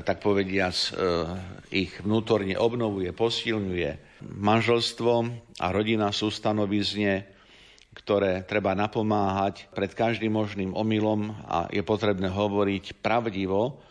[0.00, 0.88] tak povediac, e,
[1.84, 4.24] ich vnútorne obnovuje, posilňuje.
[4.24, 5.12] Manželstvo
[5.60, 7.28] a rodina sú stanovizne,
[7.92, 13.87] ktoré treba napomáhať pred každým možným omylom a je potrebné hovoriť pravdivo,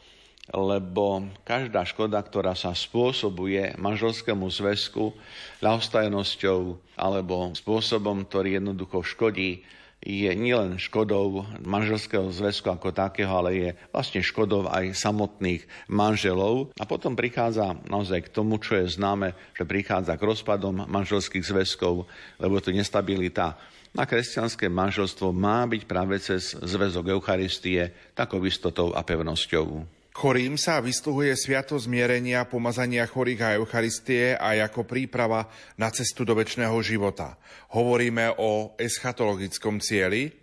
[0.53, 5.12] lebo každá škoda, ktorá sa spôsobuje manželskému zväzku
[5.60, 9.63] ľahostajnosťou alebo spôsobom, ktorý jednoducho škodí,
[9.97, 16.69] je nielen škodou manželského zväzku ako takého, ale je vlastne škodou aj samotných manželov.
[16.77, 22.05] A potom prichádza naozaj k tomu, čo je známe, že prichádza k rozpadom manželských zväzkov,
[22.38, 23.57] lebo to nestabilita
[23.97, 29.96] a kresťanské manželstvo má byť práve cez zväzok Eucharistie takou istotou a pevnosťou.
[30.17, 35.45] Chorým sa vysluhuje sviato zmierenia, pomazania chorých a Eucharistie aj ako príprava
[35.77, 37.38] na cestu do väčšného života.
[37.77, 40.34] Hovoríme o eschatologickom cieli,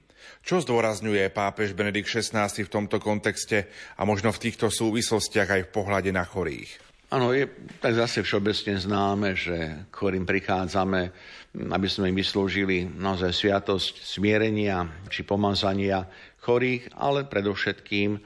[0.46, 3.66] čo zdôrazňuje pápež Benedikt XVI v tomto kontexte
[3.98, 6.79] a možno v týchto súvislostiach aj v pohľade na chorých?
[7.10, 7.50] Áno, je
[7.83, 11.10] tak zase všeobecne známe, že chorým prichádzame,
[11.75, 16.06] aby sme im vyslúžili naozaj sviatosť smierenia či pomazania
[16.46, 18.22] chorých, ale predovšetkým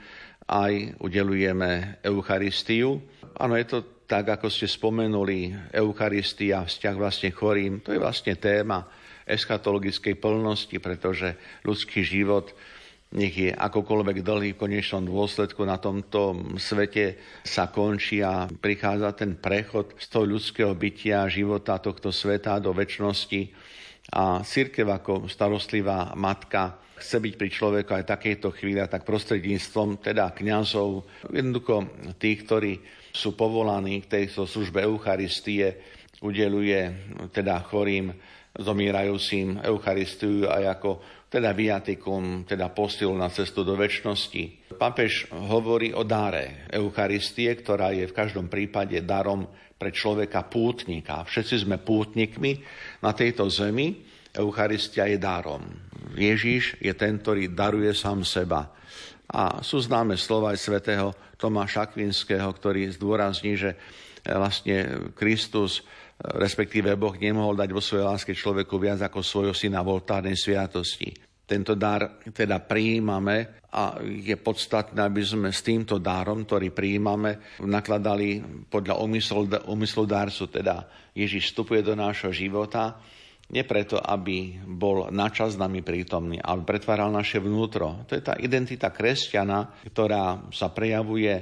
[0.49, 3.05] aj udelujeme Eucharistiu.
[3.37, 3.79] Áno, je to
[4.09, 8.89] tak, ako ste spomenuli, Eucharistia, vzťah vlastne chorým, to je vlastne téma
[9.29, 12.57] eschatologickej plnosti, pretože ľudský život
[13.09, 19.37] nech je akokoľvek dlhý v konečnom dôsledku na tomto svete sa končí a prichádza ten
[19.37, 23.49] prechod z toho ľudského bytia, života tohto sveta do väčšnosti.
[24.13, 30.35] A církev ako starostlivá matka chce byť pri človeku aj takejto chvíli, tak prostredníctvom teda
[30.35, 31.89] kňazov, jednoducho
[32.19, 32.73] tých, ktorí
[33.15, 35.81] sú povolaní k tejto službe Eucharistie,
[36.21, 36.81] udeluje
[37.31, 38.11] teda chorým,
[38.59, 40.91] zomierajúcim Eucharistiu aj ako
[41.29, 44.75] teda viatikum, teda postil na cestu do väčšnosti.
[44.81, 49.45] Papež hovorí o dáre Eucharistie, ktorá je v každom prípade darom
[49.79, 51.23] pre človeka pútnika.
[51.23, 52.65] Všetci sme pútnikmi
[53.05, 54.08] na tejto zemi
[54.39, 55.67] Eucharistia je dárom.
[56.15, 58.71] Ježíš je ten, ktorý daruje sám seba.
[59.29, 63.77] A sú známe slova aj svätého Tomáša Akvinského, ktorý zdôrazní, že e,
[64.33, 69.85] vlastne Kristus, e, respektíve Boh, nemohol dať vo svojej láske človeku viac ako svojho syna
[69.85, 71.13] v oltárnej sviatosti.
[71.49, 78.41] Tento dar teda prijímame a je podstatné, aby sme s týmto dárom, ktorý prijímame, nakladali
[78.69, 79.01] podľa
[79.65, 83.01] umyslu dárcu, teda Ježiš vstupuje do nášho života
[83.49, 88.05] nie preto, aby bol načas nami prítomný, ale pretváral naše vnútro.
[88.05, 91.33] To je tá identita kresťana, ktorá sa prejavuje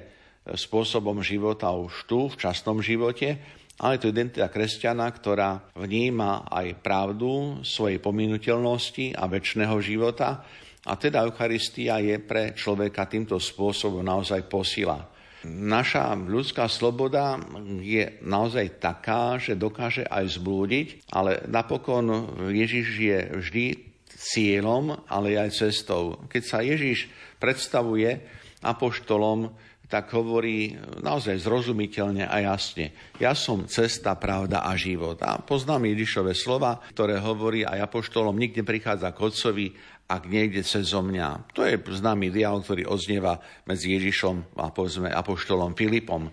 [0.46, 3.42] spôsobom života už tu, v časnom živote,
[3.82, 10.46] ale to je identita kresťana, ktorá vníma aj pravdu svojej pominuteľnosti a väčšného života.
[10.86, 15.15] A teda Eucharistia je pre človeka týmto spôsobom naozaj posila.
[15.47, 17.38] Naša ľudská sloboda
[17.78, 23.66] je naozaj taká, že dokáže aj zblúdiť, ale napokon Ježiš je vždy
[24.11, 26.18] cieľom, ale aj cestou.
[26.26, 27.07] Keď sa Ježiš
[27.38, 28.18] predstavuje
[28.64, 29.55] apoštolom,
[29.86, 32.90] tak hovorí naozaj zrozumiteľne a jasne.
[33.22, 35.22] Ja som cesta, pravda a život.
[35.22, 39.66] A poznám Ježišové slova, ktoré hovorí aj apoštolom, nikde prichádza k Otcovi,
[40.07, 41.50] ak nejde cez mňa.
[41.59, 46.30] To je známy dialog, ktorý odznieva medzi Ježišom a povedzme apoštolom Filipom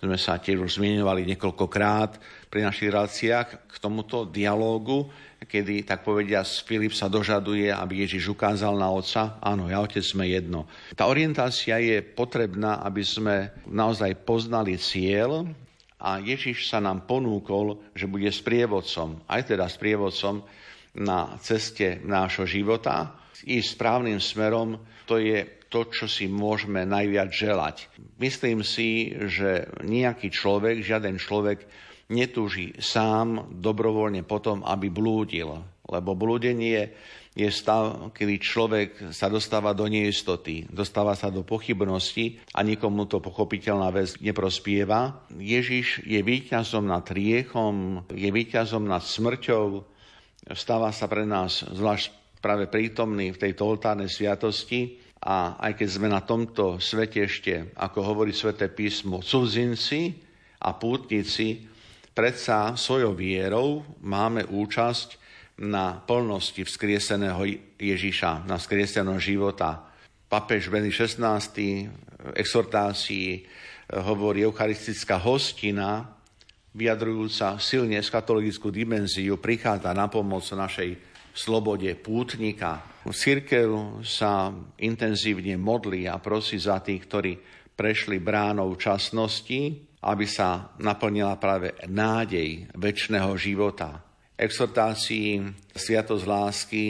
[0.00, 2.16] sme sa tiež už zmieňovali niekoľkokrát
[2.48, 5.12] pri našich reláciách k tomuto dialógu,
[5.44, 9.36] kedy, tak povedia, Filip sa dožaduje, aby Ježiš ukázal na Otca.
[9.44, 10.64] Áno, ja Otec sme jedno.
[10.96, 15.44] Tá orientácia je potrebná, aby sme naozaj poznali cieľ
[16.00, 20.40] a Ježiš sa nám ponúkol, že bude sprievodcom, aj teda sprievodcom
[20.96, 23.14] na ceste nášho života,
[23.46, 27.86] ísť správnym smerom, to je to, čo si môžeme najviac želať.
[28.18, 31.62] Myslím si, že nejaký človek, žiaden človek
[32.10, 35.62] netúži sám dobrovoľne potom, aby blúdil.
[35.86, 36.90] Lebo blúdenie
[37.30, 43.22] je stav, kedy človek sa dostáva do neistoty, dostáva sa do pochybnosti a nikomu to
[43.22, 45.22] pochopiteľná vec neprospieva.
[45.38, 49.86] Ježiš je víťazom nad riechom, je víťazom nad smrťou,
[50.56, 56.08] stáva sa pre nás zvlášť práve prítomný v tejto oltárnej sviatosti a aj keď sme
[56.08, 60.16] na tomto svete ešte, ako hovorí sväté písmo, cudzinci
[60.64, 61.68] a pútnici,
[62.16, 65.20] predsa svojou vierou máme účasť
[65.60, 67.44] na plnosti vzkrieseného
[67.76, 69.92] Ježiša, na vzkrieseného života.
[70.24, 73.44] Papež Beny XVI v exhortácii
[73.92, 76.19] hovorí eucharistická hostina,
[76.74, 80.96] vyjadrujúca silne skatologickú dimenziu, prichádza na pomoc našej
[81.34, 83.02] slobode pútnika.
[83.06, 84.52] Církev sa
[84.82, 87.32] intenzívne modlí a prosí za tých, ktorí
[87.74, 94.04] prešli bránou časnosti, aby sa naplnila práve nádej väčšného života.
[94.40, 95.44] Exhortácii
[95.76, 96.84] Sviatosť lásky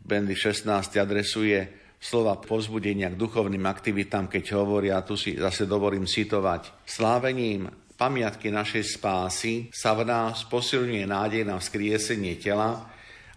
[0.00, 1.60] Bendy 16 adresuje
[2.00, 8.98] slova pozbudenia k duchovným aktivitám, keď hovoria, tu si zase dovolím citovať, slávením pamiatky našej
[8.98, 12.94] spásy sa v nás posilňuje nádej na vzkriesenie tela,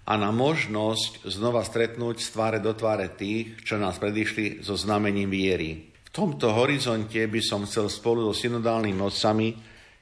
[0.08, 5.28] a na možnosť znova stretnúť z tváre do tváre tých, čo nás predišli so znamením
[5.28, 5.92] viery.
[6.08, 9.48] V tomto horizonte by som chcel spolu so synodálnymi otcami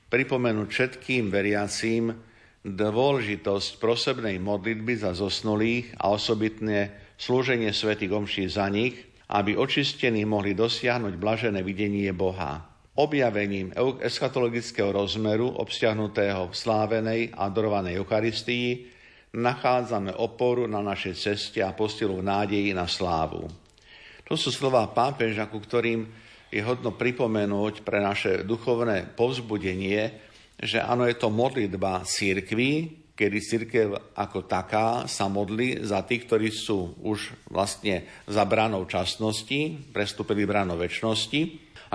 [0.05, 2.13] pripomenúť všetkým veriacím
[2.61, 8.93] dôležitosť prosebnej modlitby za zosnulých a osobitné slúženie svätých omší za nich,
[9.33, 12.74] aby očistení mohli dosiahnuť blažené videnie Boha.
[12.95, 18.87] Objavením eschatologického rozmeru obsiahnutého v slávenej a adorovanej Eucharistii
[19.35, 23.51] nachádzame oporu na našej ceste a postilu v nádeji na slávu.
[24.23, 26.07] To sú slova pápeža, ku ktorým
[26.47, 30.01] je hodno pripomenúť pre naše duchovné povzbudenie,
[30.55, 36.51] že áno, je to modlitba církvy, kedy církev ako taká sa modlí za tých, ktorí
[36.51, 41.41] sú už vlastne za branou časnosti, prestúpili branou väčšnosti,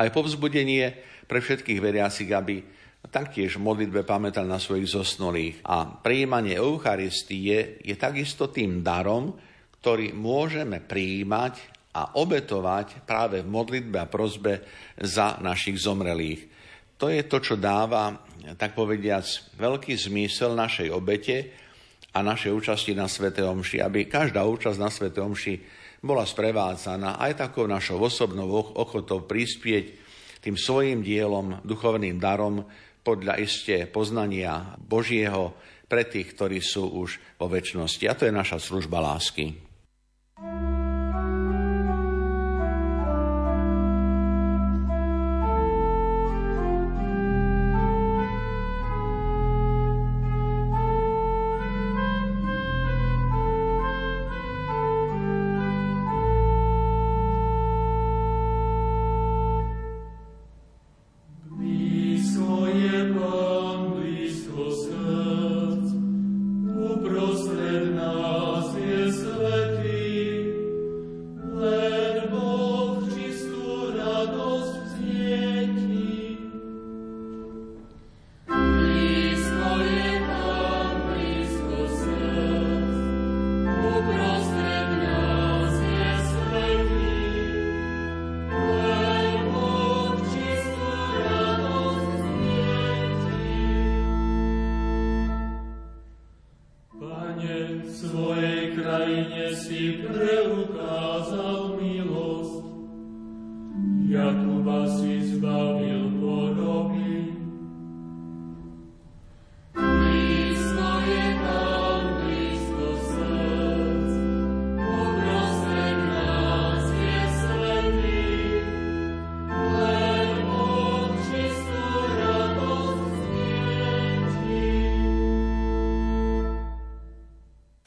[0.01, 0.97] a povzbudenie
[1.29, 2.65] pre všetkých veriacich, aby
[3.13, 5.61] taktiež modlitbe pamätal na svojich zosnulých.
[5.69, 9.37] A prijímanie Eucharistie je takisto tým darom,
[9.81, 11.55] ktorý môžeme prijímať
[11.97, 14.63] a obetovať práve v modlitbe a prozbe
[15.01, 16.47] za našich zomrelých.
[17.01, 19.25] To je to, čo dáva, tak povediac,
[19.57, 21.53] veľký zmysel našej obete
[22.15, 25.55] a našej účasti na Svete Omši, aby každá účasť na Svete Omši
[26.01, 30.01] bola sprevádzaná aj takou našou osobnou ochotou prispieť
[30.41, 32.65] tým svojim dielom, duchovným darom
[33.05, 35.53] podľa ešte poznania Božieho
[35.85, 38.05] pre tých, ktorí sú už vo väčšnosti.
[38.09, 39.71] A to je naša služba lásky.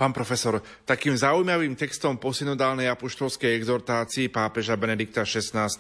[0.04, 5.72] Pán profesor, takým zaujímavým textom po synodálnej apoštolskej exhortácii pápeža Benedikta XVI.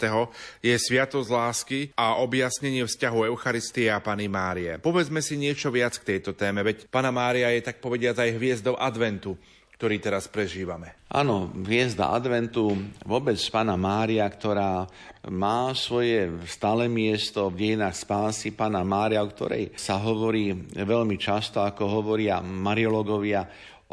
[0.64, 4.80] je Sviatosť lásky a objasnenie vzťahu Eucharistie a Pany Márie.
[4.80, 8.80] Povedzme si niečo viac k tejto téme, veď Pana Mária je tak povediať aj hviezdou
[8.80, 9.36] adventu
[9.84, 10.96] ktorý teraz prežívame.
[11.12, 12.72] Áno, hviezda adventu,
[13.04, 14.88] vôbec Pana Mária, ktorá
[15.28, 21.60] má svoje stále miesto v dejinách spásy, Pana Mária, o ktorej sa hovorí veľmi často,
[21.60, 23.44] ako hovoria mariologovia,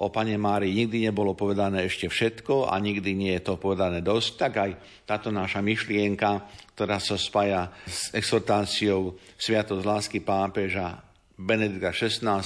[0.00, 4.30] o Pane Mári nikdy nebolo povedané ešte všetko a nikdy nie je to povedané dosť,
[4.40, 4.70] tak aj
[5.04, 11.04] táto naša myšlienka, ktorá sa spája s exhortáciou Sviatosť lásky pápeža
[11.36, 12.44] Benedikta XVI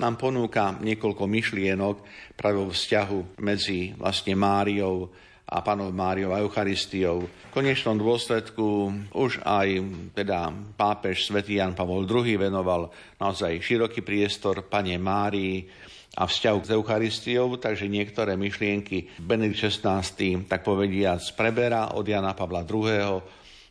[0.00, 1.96] nám ponúka niekoľko myšlienok
[2.38, 5.12] práve vo vzťahu medzi vlastne Máriou
[5.50, 7.26] a panou Máriou a Eucharistiou.
[7.26, 9.68] V konečnom dôsledku už aj
[10.14, 15.66] teda pápež svätý Jan Pavol II venoval naozaj široký priestor pane Márii
[16.20, 20.04] a vzťahu s Eucharistiou, takže niektoré myšlienky Benedikt XVI,
[20.44, 23.24] tak povediac, preberá od Jana Pavla II.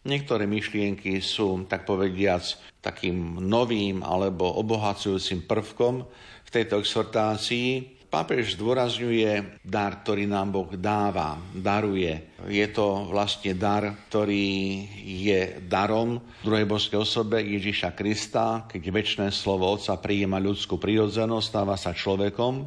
[0.09, 2.41] Niektoré myšlienky sú, tak povediac,
[2.81, 6.01] takým novým alebo obohacujúcim prvkom
[6.41, 7.98] v tejto exhortácii.
[8.09, 12.33] Pápež zdôrazňuje dar, ktorý nám Boh dáva, daruje.
[12.49, 19.69] Je to vlastne dar, ktorý je darom druhej božskej osobe Ježiša Krista, keď väčšie slovo
[19.69, 22.65] Otca prijíma ľudskú prirodzenosť, stáva sa človekom,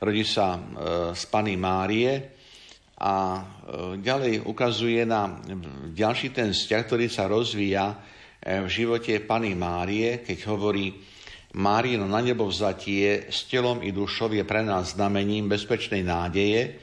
[0.00, 0.60] rodí sa e,
[1.12, 2.12] z Pany Márie
[2.96, 3.40] a e,
[4.00, 5.36] ďalej ukazuje na
[5.92, 8.00] ďalší ten vzťah, ktorý sa rozvíja
[8.42, 10.90] E, v živote Pany Márie, keď hovorí
[11.52, 16.80] Márino na nebo vzatie s telom i dušou je pre nás znamením bezpečnej nádeje,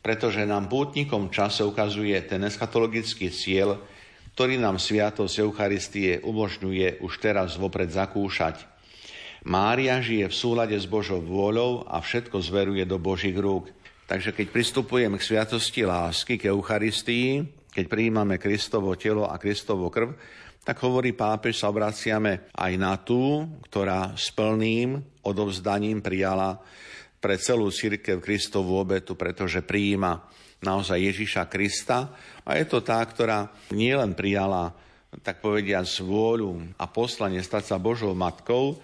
[0.00, 3.76] pretože nám pútnikom čase ukazuje ten eschatologický cieľ,
[4.32, 8.64] ktorý nám Sviatosť Eucharistie umožňuje už teraz vopred zakúšať.
[9.44, 13.68] Mária žije v súlade s Božou vôľou a všetko zveruje do Božích rúk.
[14.08, 17.44] Takže keď pristupujeme k sviatosti lásky, k Eucharistii,
[17.74, 20.16] keď prijímame Kristovo telo a Kristovo krv,
[20.66, 26.58] tak hovorí pápež, sa obraciame aj na tú, ktorá s plným odovzdaním prijala
[27.22, 30.26] pre celú církev Kristovú obetu, pretože prijíma
[30.66, 32.10] naozaj Ježiša Krista.
[32.42, 34.74] A je to tá, ktorá nielen prijala,
[35.22, 38.82] tak povediať, vôľu a poslanie stať sa Božou matkou,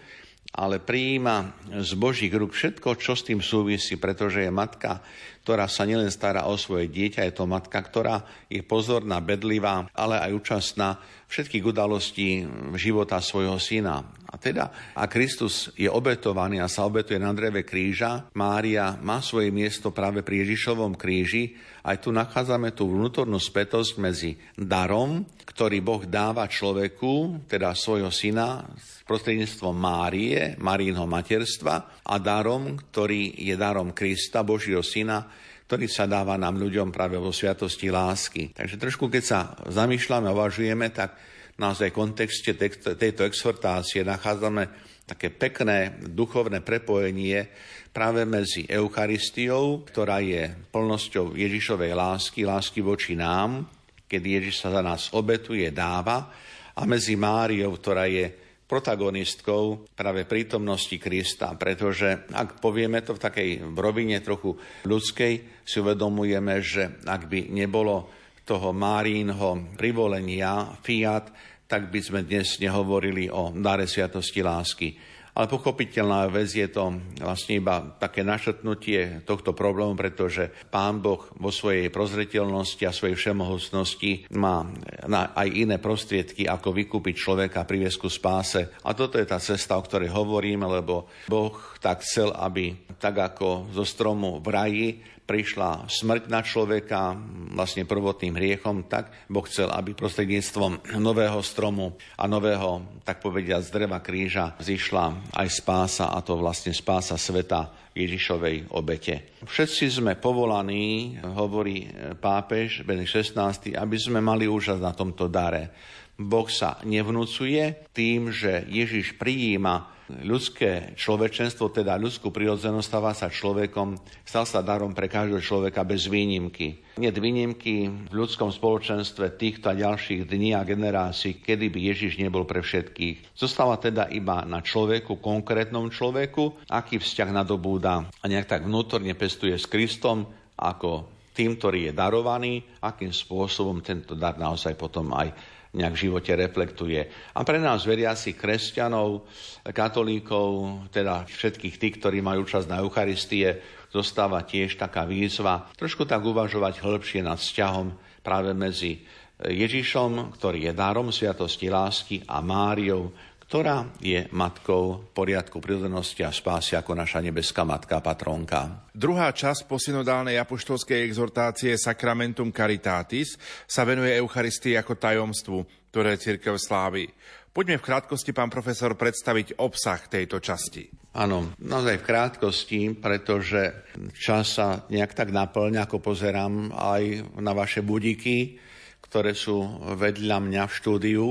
[0.55, 5.03] ale prijíma z Božích rúk všetko, čo s tým súvisí, pretože je matka,
[5.43, 10.23] ktorá sa nielen stará o svoje dieťa, je to matka, ktorá je pozorná, bedlivá, ale
[10.23, 12.47] aj účastná všetkých udalostí
[12.79, 14.07] života svojho syna.
[14.33, 19.53] A teda, a Kristus je obetovaný a sa obetuje na dreve kríža, Mária má svoje
[19.53, 21.53] miesto práve pri Ježišovom kríži.
[21.85, 28.65] Aj tu nachádzame tú vnútornú spätosť medzi darom, ktorý Boh dáva človeku, teda svojho syna,
[29.05, 35.29] prostredníctvom Márie, Marínho materstva a darom, ktorý je darom Krista, Božieho syna,
[35.69, 38.57] ktorý sa dáva nám ľuďom práve vo sviatosti lásky.
[38.57, 41.32] Takže trošku, keď sa zamýšľame uvažujeme, tak
[41.63, 42.59] naozaj v kontexte
[42.99, 44.67] tejto exhortácie nachádzame
[45.07, 47.47] také pekné duchovné prepojenie
[47.95, 53.71] práve medzi Eucharistiou, ktorá je plnosťou Ježišovej lásky, lásky voči nám,
[54.11, 56.27] keď Ježiš sa za nás obetuje, dáva,
[56.73, 58.33] a medzi Máriou, ktorá je
[58.65, 64.57] protagonistkou práve prítomnosti Krista, pretože ak povieme to v takej rovine trochu
[64.89, 68.09] ľudskej, si uvedomujeme, že ak by nebolo
[68.49, 71.29] toho Márínho privolenia fiat,
[71.73, 74.93] tak by sme dnes nehovorili o dare sviatosti lásky.
[75.33, 81.49] Ale pochopiteľná vec je to vlastne iba také našetnutie tohto problému, pretože Pán Boh vo
[81.49, 84.69] svojej prozretelnosti a svojej všemohocnosti má
[85.09, 88.77] aj iné prostriedky, ako vykúpiť človeka pri viesku spáse.
[88.85, 93.73] A toto je tá cesta, o ktorej hovorím, lebo Boh tak chcel, aby tak ako
[93.73, 94.89] zo stromu v raji
[95.33, 97.17] prišla smrť na človeka
[97.57, 103.73] vlastne prvotným hriechom, tak Boh chcel, aby prostredníctvom nového stromu a nového, tak povedia, z
[103.73, 109.41] dreva kríža zišla aj spása, a to vlastne spása sveta Ježišovej obete.
[109.41, 111.89] Všetci sme povolaní, hovorí
[112.21, 115.73] pápež Benedikt XVI, aby sme mali úžas na tomto dare.
[116.21, 123.97] Boh sa nevnúcuje tým, že Ježiš prijíma ľudské človečenstvo, teda ľudskú prirodzenosť, stáva sa človekom,
[124.29, 126.85] stal sa darom pre každého človeka bez výnimky.
[127.01, 132.45] Nie výnimky v ľudskom spoločenstve týchto a ďalších dní a generácií, kedy by Ježiš nebol
[132.45, 133.33] pre všetkých.
[133.33, 139.57] Zostáva teda iba na človeku, konkrétnom človeku, aký vzťah nadobúda a nejak tak vnútorne pestuje
[139.57, 140.29] s Kristom
[140.61, 145.33] ako tým, ktorý je darovaný, akým spôsobom tento dar naozaj potom aj
[145.73, 147.01] nejak v živote reflektuje.
[147.33, 149.25] A pre nás veriacich kresťanov,
[149.73, 153.57] katolíkov, teda všetkých tých, ktorí majú čas na Eucharistie,
[153.93, 157.93] zostáva tiež taká výzva trošku tak uvažovať hĺbšie nad vzťahom
[158.25, 159.05] práve medzi
[159.43, 163.11] Ježišom, ktorý je darom sviatosti lásky a Máriou,
[163.53, 168.89] ktorá je matkou poriadku prírodzenosti a spásy ako naša nebeská matka patronka.
[168.97, 173.37] Druhá časť posynodálnej apoštolskej exhortácie Sacramentum Caritatis
[173.69, 175.59] sa venuje Eucharistii ako tajomstvu,
[175.93, 177.13] ktoré církev slávi.
[177.53, 180.89] Poďme v krátkosti, pán profesor, predstaviť obsah tejto časti.
[181.13, 183.85] Áno, naozaj v krátkosti, pretože
[184.17, 188.57] čas sa nejak tak naplňa, ako pozerám aj na vaše budíky,
[189.05, 189.61] ktoré sú
[189.93, 191.27] vedľa mňa v štúdiu.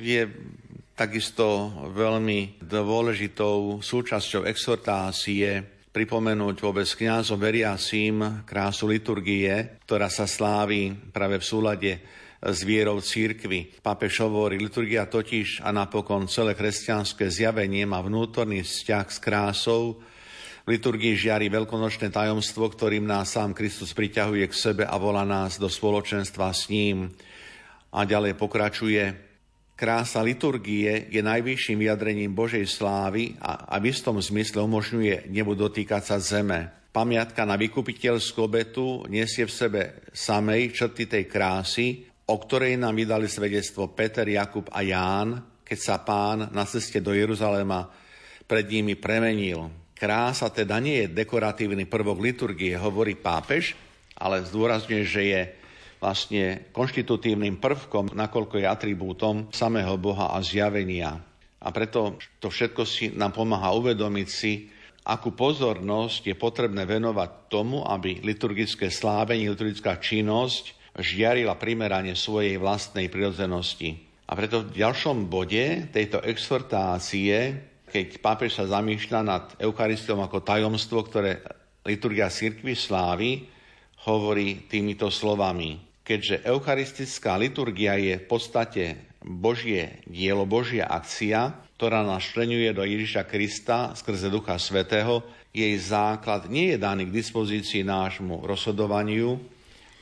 [0.00, 0.24] Je
[0.96, 5.60] takisto veľmi dôležitou súčasťou exhortácie
[5.92, 11.92] pripomenúť vôbec kňazom veriacím krásu liturgie, ktorá sa slávi práve v súlade
[12.40, 13.80] s vierou církvy.
[13.84, 20.00] Pápež hovorí, liturgia totiž a napokon celé kresťanské zjavenie má vnútorný vzťah s krásou,
[20.66, 25.62] v liturgii žiari veľkonočné tajomstvo, ktorým nás sám Kristus priťahuje k sebe a volá nás
[25.62, 27.14] do spoločenstva s ním.
[27.94, 29.25] A ďalej pokračuje,
[29.76, 36.02] krása liturgie je najvyšším vyjadrením Božej slávy a, a v istom zmysle umožňuje nebu dotýkať
[36.02, 36.72] sa zeme.
[36.90, 39.80] Pamiatka na vykupiteľskú obetu nesie v sebe
[40.16, 46.00] samej črty tej krásy, o ktorej nám vydali svedectvo Peter, Jakub a Ján, keď sa
[46.00, 47.84] pán na ceste do Jeruzalema
[48.48, 49.68] pred nimi premenil.
[49.92, 53.76] Krása teda nie je dekoratívny prvok liturgie, hovorí pápež,
[54.16, 55.42] ale zdôrazňuje, že je
[55.98, 61.18] vlastne konštitutívnym prvkom, nakoľko je atribútom samého Boha a zjavenia.
[61.60, 64.68] A preto to všetko si nám pomáha uvedomiť si,
[65.06, 73.08] akú pozornosť je potrebné venovať tomu, aby liturgické slávenie, liturgická činnosť žiarila primerane svojej vlastnej
[73.08, 73.96] prirodzenosti.
[74.26, 81.06] A preto v ďalšom bode tejto exhortácie keď pápež sa zamýšľa nad Eucharistiou ako tajomstvo,
[81.06, 81.38] ktoré
[81.86, 83.46] liturgia cirkvi slávi,
[84.04, 85.85] hovorí týmito slovami.
[86.06, 93.26] Keďže eucharistická liturgia je v podstate Božie dielo, Božia akcia, ktorá nás členuje do Ježiša
[93.26, 99.34] Krista skrze Ducha Svetého, jej základ nie je daný k dispozícii nášmu rozhodovaniu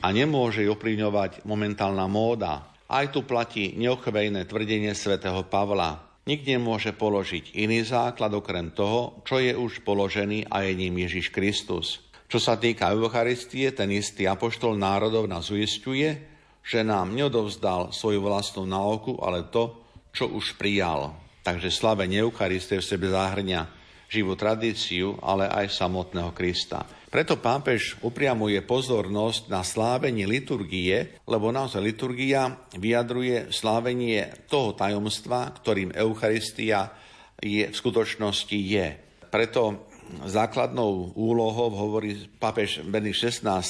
[0.05, 2.69] a nemôže ju ovplyvňovať momentálna móda.
[2.85, 6.05] Aj tu platí neochvejné tvrdenie svätého Pavla.
[6.29, 11.33] Nikto nemôže položiť iný základ okrem toho, čo je už položený a je ním Ježiš
[11.33, 12.04] Kristus.
[12.25, 16.17] Čo sa týka Eucharistie, ten istý apoštol národov nás uistuje,
[16.65, 19.77] že nám neodovzdal svoju vlastnú náuku, ale to,
[20.09, 21.13] čo už prijal.
[21.45, 23.69] Takže slavenie Eucharistie v sebe zahrňa
[24.09, 26.81] živú tradíciu, ale aj samotného Krista.
[27.15, 35.93] Preto pápež upriamuje pozornosť na slávenie liturgie, lebo naozaj liturgia vyjadruje slávenie toho tajomstva, ktorým
[35.93, 36.91] Eucharistia
[37.39, 38.87] je, v skutočnosti je.
[39.31, 39.87] Preto
[40.25, 43.65] základnou úlohou, hovorí pápež Benedikt XVI,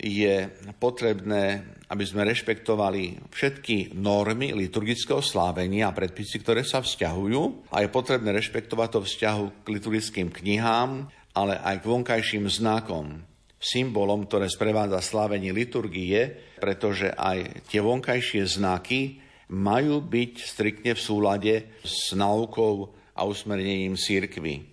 [0.00, 0.48] je
[0.80, 1.60] potrebné,
[1.92, 8.32] aby sme rešpektovali všetky normy liturgického slávenia a predpisy, ktoré sa vzťahujú a je potrebné
[8.32, 13.20] rešpektovať to vzťahu k liturgickým knihám, ale aj k vonkajším znakom,
[13.60, 19.20] symbolom, ktoré sprevádza slávenie liturgie, pretože aj tie vonkajšie znaky
[19.52, 21.54] majú byť striktne v súlade
[21.84, 24.69] s náukou a usmernením církvy.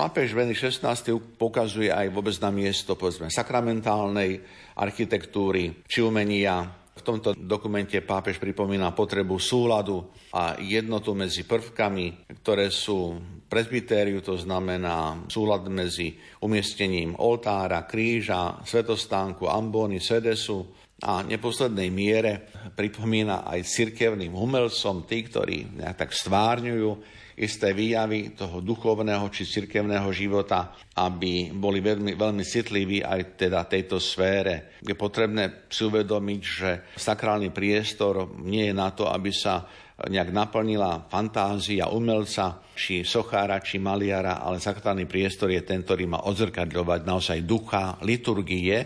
[0.00, 0.96] Pápež Benedikt XVI
[1.36, 4.40] pokazuje aj vôbec na miesto povedzme, sakramentálnej
[4.80, 6.72] architektúry či umenia.
[6.96, 14.40] V tomto dokumente pápež pripomína potrebu súladu a jednotu medzi prvkami, ktoré sú presbytériu, to
[14.40, 20.64] znamená súlad medzi umiestnením oltára, kríža, svetostánku, ambóny, sedesu
[21.04, 29.24] a neposlednej miere pripomína aj cirkevným umelcom, tí, ktorí tak stvárňujú isté výjavy toho duchovného
[29.32, 34.76] či cirkevného života, aby boli veľmi, veľmi citliví aj teda tejto sfére.
[34.84, 36.70] Je potrebné si uvedomiť, že
[37.00, 39.64] sakrálny priestor nie je na to, aby sa
[40.00, 46.24] nejak naplnila fantázia umelca, či sochára, či maliara, ale sakrálny priestor je ten, ktorý má
[46.24, 48.76] odzrkadľovať naozaj ducha liturgie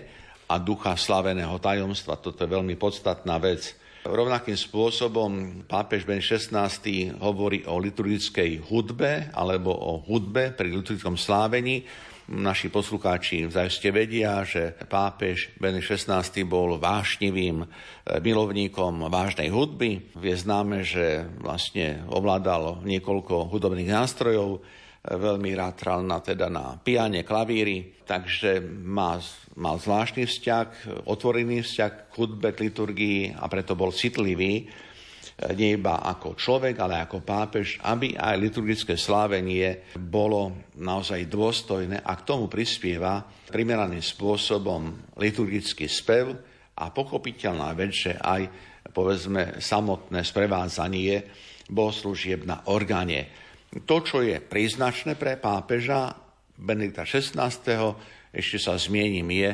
[0.50, 2.18] a ducha slaveného tajomstva.
[2.18, 3.83] Toto je veľmi podstatná vec.
[4.04, 6.52] Rovnakým spôsobom pápež Ben 16.
[7.24, 11.88] hovorí o liturgickej hudbe alebo o hudbe pri liturgickom slávení.
[12.28, 16.12] Naši poslucháči zajste vedia, že pápež Ben 16.
[16.44, 17.68] bol vášnivým eh,
[18.20, 20.12] milovníkom vážnej hudby.
[20.20, 24.60] Je známe, že vlastne ovládal niekoľko hudobných nástrojov,
[25.04, 29.20] veľmi rád hral na, teda na piane, klavíry, takže má,
[29.60, 30.68] mal zvláštny vzťah,
[31.04, 34.68] otvorený vzťah k hudbe, k liturgii a preto bol citlivý
[35.34, 42.12] nie iba ako človek, ale ako pápež, aby aj liturgické slávenie bolo naozaj dôstojné a
[42.14, 43.18] k tomu prispieva
[43.50, 46.30] primeraným spôsobom liturgický spev
[46.78, 48.42] a pochopiteľná vec, že aj
[48.94, 51.14] povedzme samotné sprevádzanie
[51.66, 53.43] bohoslúžieb na orgáne.
[53.82, 56.14] To, čo je príznačné pre pápeža
[56.54, 57.50] Benedikta XVI,
[58.30, 59.50] ešte sa zmiením, je,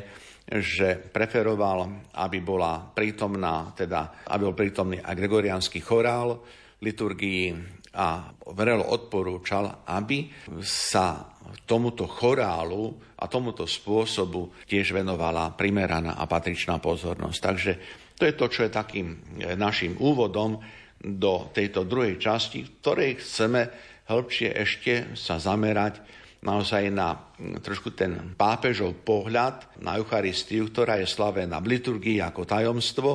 [0.61, 6.45] že preferoval, aby bola prítomná, teda, aby bol prítomný aj gregoriánsky chorál
[6.85, 7.57] liturgii
[7.97, 10.31] a vrelo odporúčal, aby
[10.63, 11.33] sa
[11.67, 17.39] tomuto chorálu a tomuto spôsobu tiež venovala primeraná a patričná pozornosť.
[17.41, 17.73] Takže
[18.15, 19.09] to je to, čo je takým
[19.57, 20.61] našim úvodom
[21.01, 23.61] do tejto druhej časti, v ktorej chceme
[24.11, 26.03] hĺbšie ešte sa zamerať
[26.43, 32.43] naozaj na mm, trošku ten pápežov pohľad na Eucharistiu, ktorá je slavená v liturgii ako
[32.49, 33.11] tajomstvo,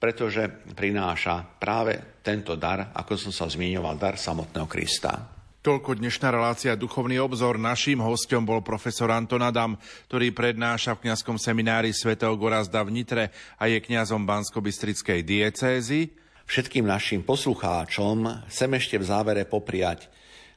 [0.00, 5.12] pretože prináša práve tento dar, ako som sa zmiňoval, dar samotného Krista.
[5.60, 7.60] Toľko dnešná relácia Duchovný obzor.
[7.60, 9.76] Naším hostom bol profesor Anton Adam,
[10.08, 13.28] ktorý prednáša v kňazskom seminári svätého Gorazda v Nitre
[13.60, 16.16] a je kňazom Bansko-Bystrickej diecézy.
[16.48, 20.08] Všetkým našim poslucháčom chcem ešte v závere popriať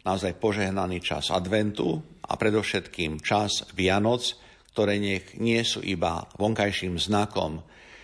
[0.03, 4.39] naozaj požehnaný čas adventu, a predovšetkým čas Vianoc,
[4.73, 7.61] ktoré nech nie sú iba vonkajším znakom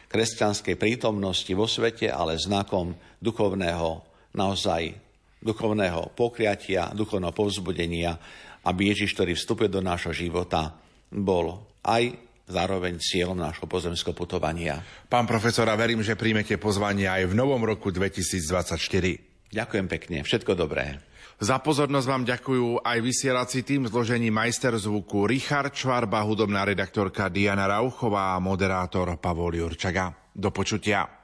[0.10, 4.04] kresťanskej prítomnosti vo svete, ale znakom duchovného,
[4.36, 4.94] naozaj
[5.40, 8.18] duchovného pokriatia, duchovného povzbudenia,
[8.68, 10.76] aby Ježiš, ktorý vstupuje do nášho života,
[11.10, 12.12] bol aj
[12.50, 14.82] zároveň cieľom nášho pozemského putovania.
[15.06, 18.78] Pán profesor, a verím, že príjmete pozvanie aj v novom roku 2024.
[19.54, 21.09] Ďakujem pekne, všetko dobré.
[21.40, 27.64] Za pozornosť vám ďakujú aj vysielací tým zložení majster zvuku Richard Čvarba, hudobná redaktorka Diana
[27.64, 30.12] Rauchová a moderátor Pavol Jurčaga.
[30.36, 31.19] Do počutia.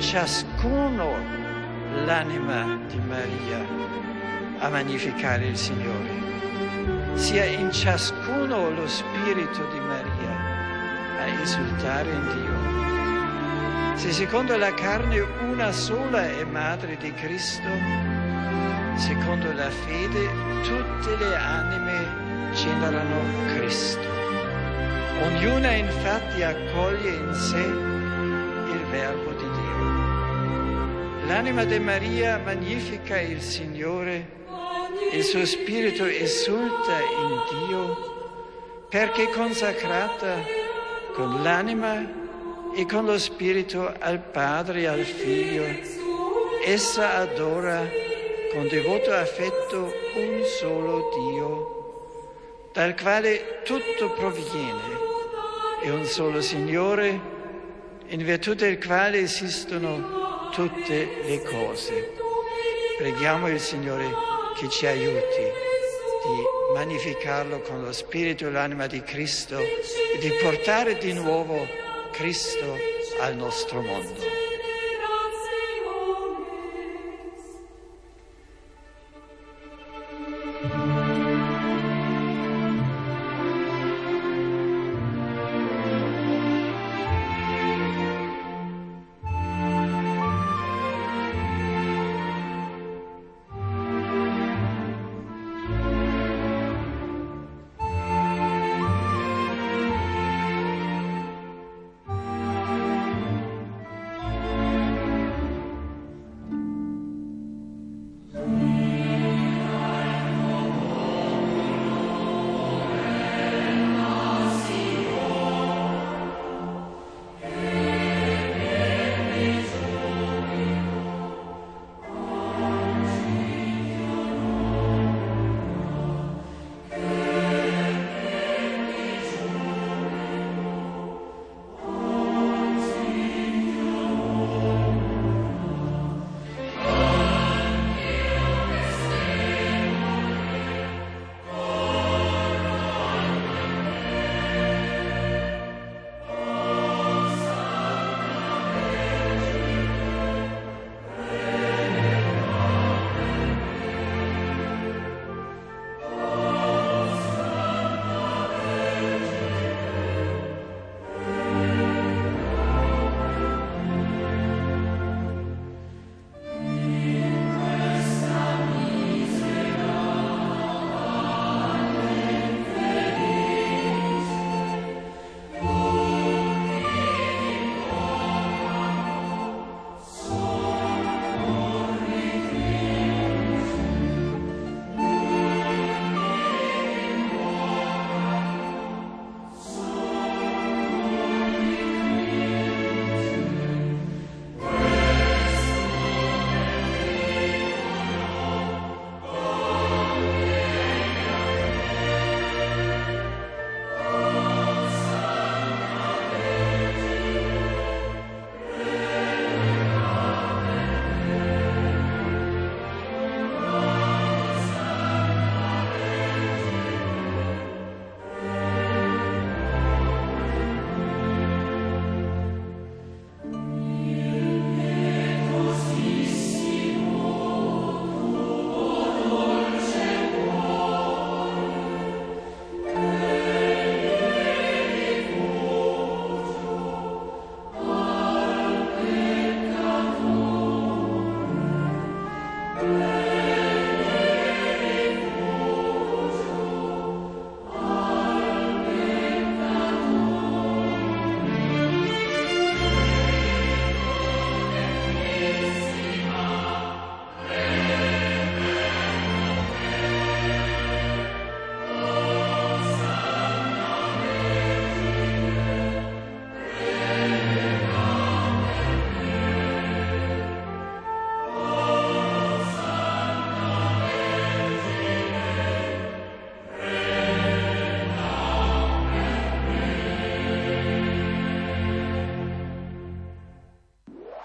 [0.00, 1.14] Ciascuno
[2.06, 3.58] l'anima di Maria
[4.58, 13.96] a magnificare il Signore, sia in ciascuno lo spirito di Maria a esultare in Dio.
[13.96, 17.68] Se secondo la carne una sola è madre di Cristo,
[18.94, 20.30] secondo la fede
[20.62, 24.08] tutte le anime generano Cristo.
[25.24, 27.99] Ognuna infatti accoglie in sé
[31.30, 34.26] L'anima di Maria magnifica il Signore,
[35.12, 40.38] il suo spirito esulta in Dio, perché consacrata
[41.14, 42.04] con l'anima
[42.74, 45.66] e con lo spirito al Padre e al Figlio,
[46.64, 47.88] essa adora
[48.52, 54.98] con devoto affetto un solo Dio, dal quale tutto proviene,
[55.80, 57.20] e un solo Signore,
[58.08, 60.19] in virtù del quale esistono
[60.50, 62.12] tutte le cose.
[62.98, 64.08] Preghiamo il Signore
[64.58, 70.98] che ci aiuti di magnificarlo con lo spirito e l'anima di Cristo e di portare
[70.98, 71.66] di nuovo
[72.12, 72.76] Cristo
[73.20, 74.29] al nostro mondo.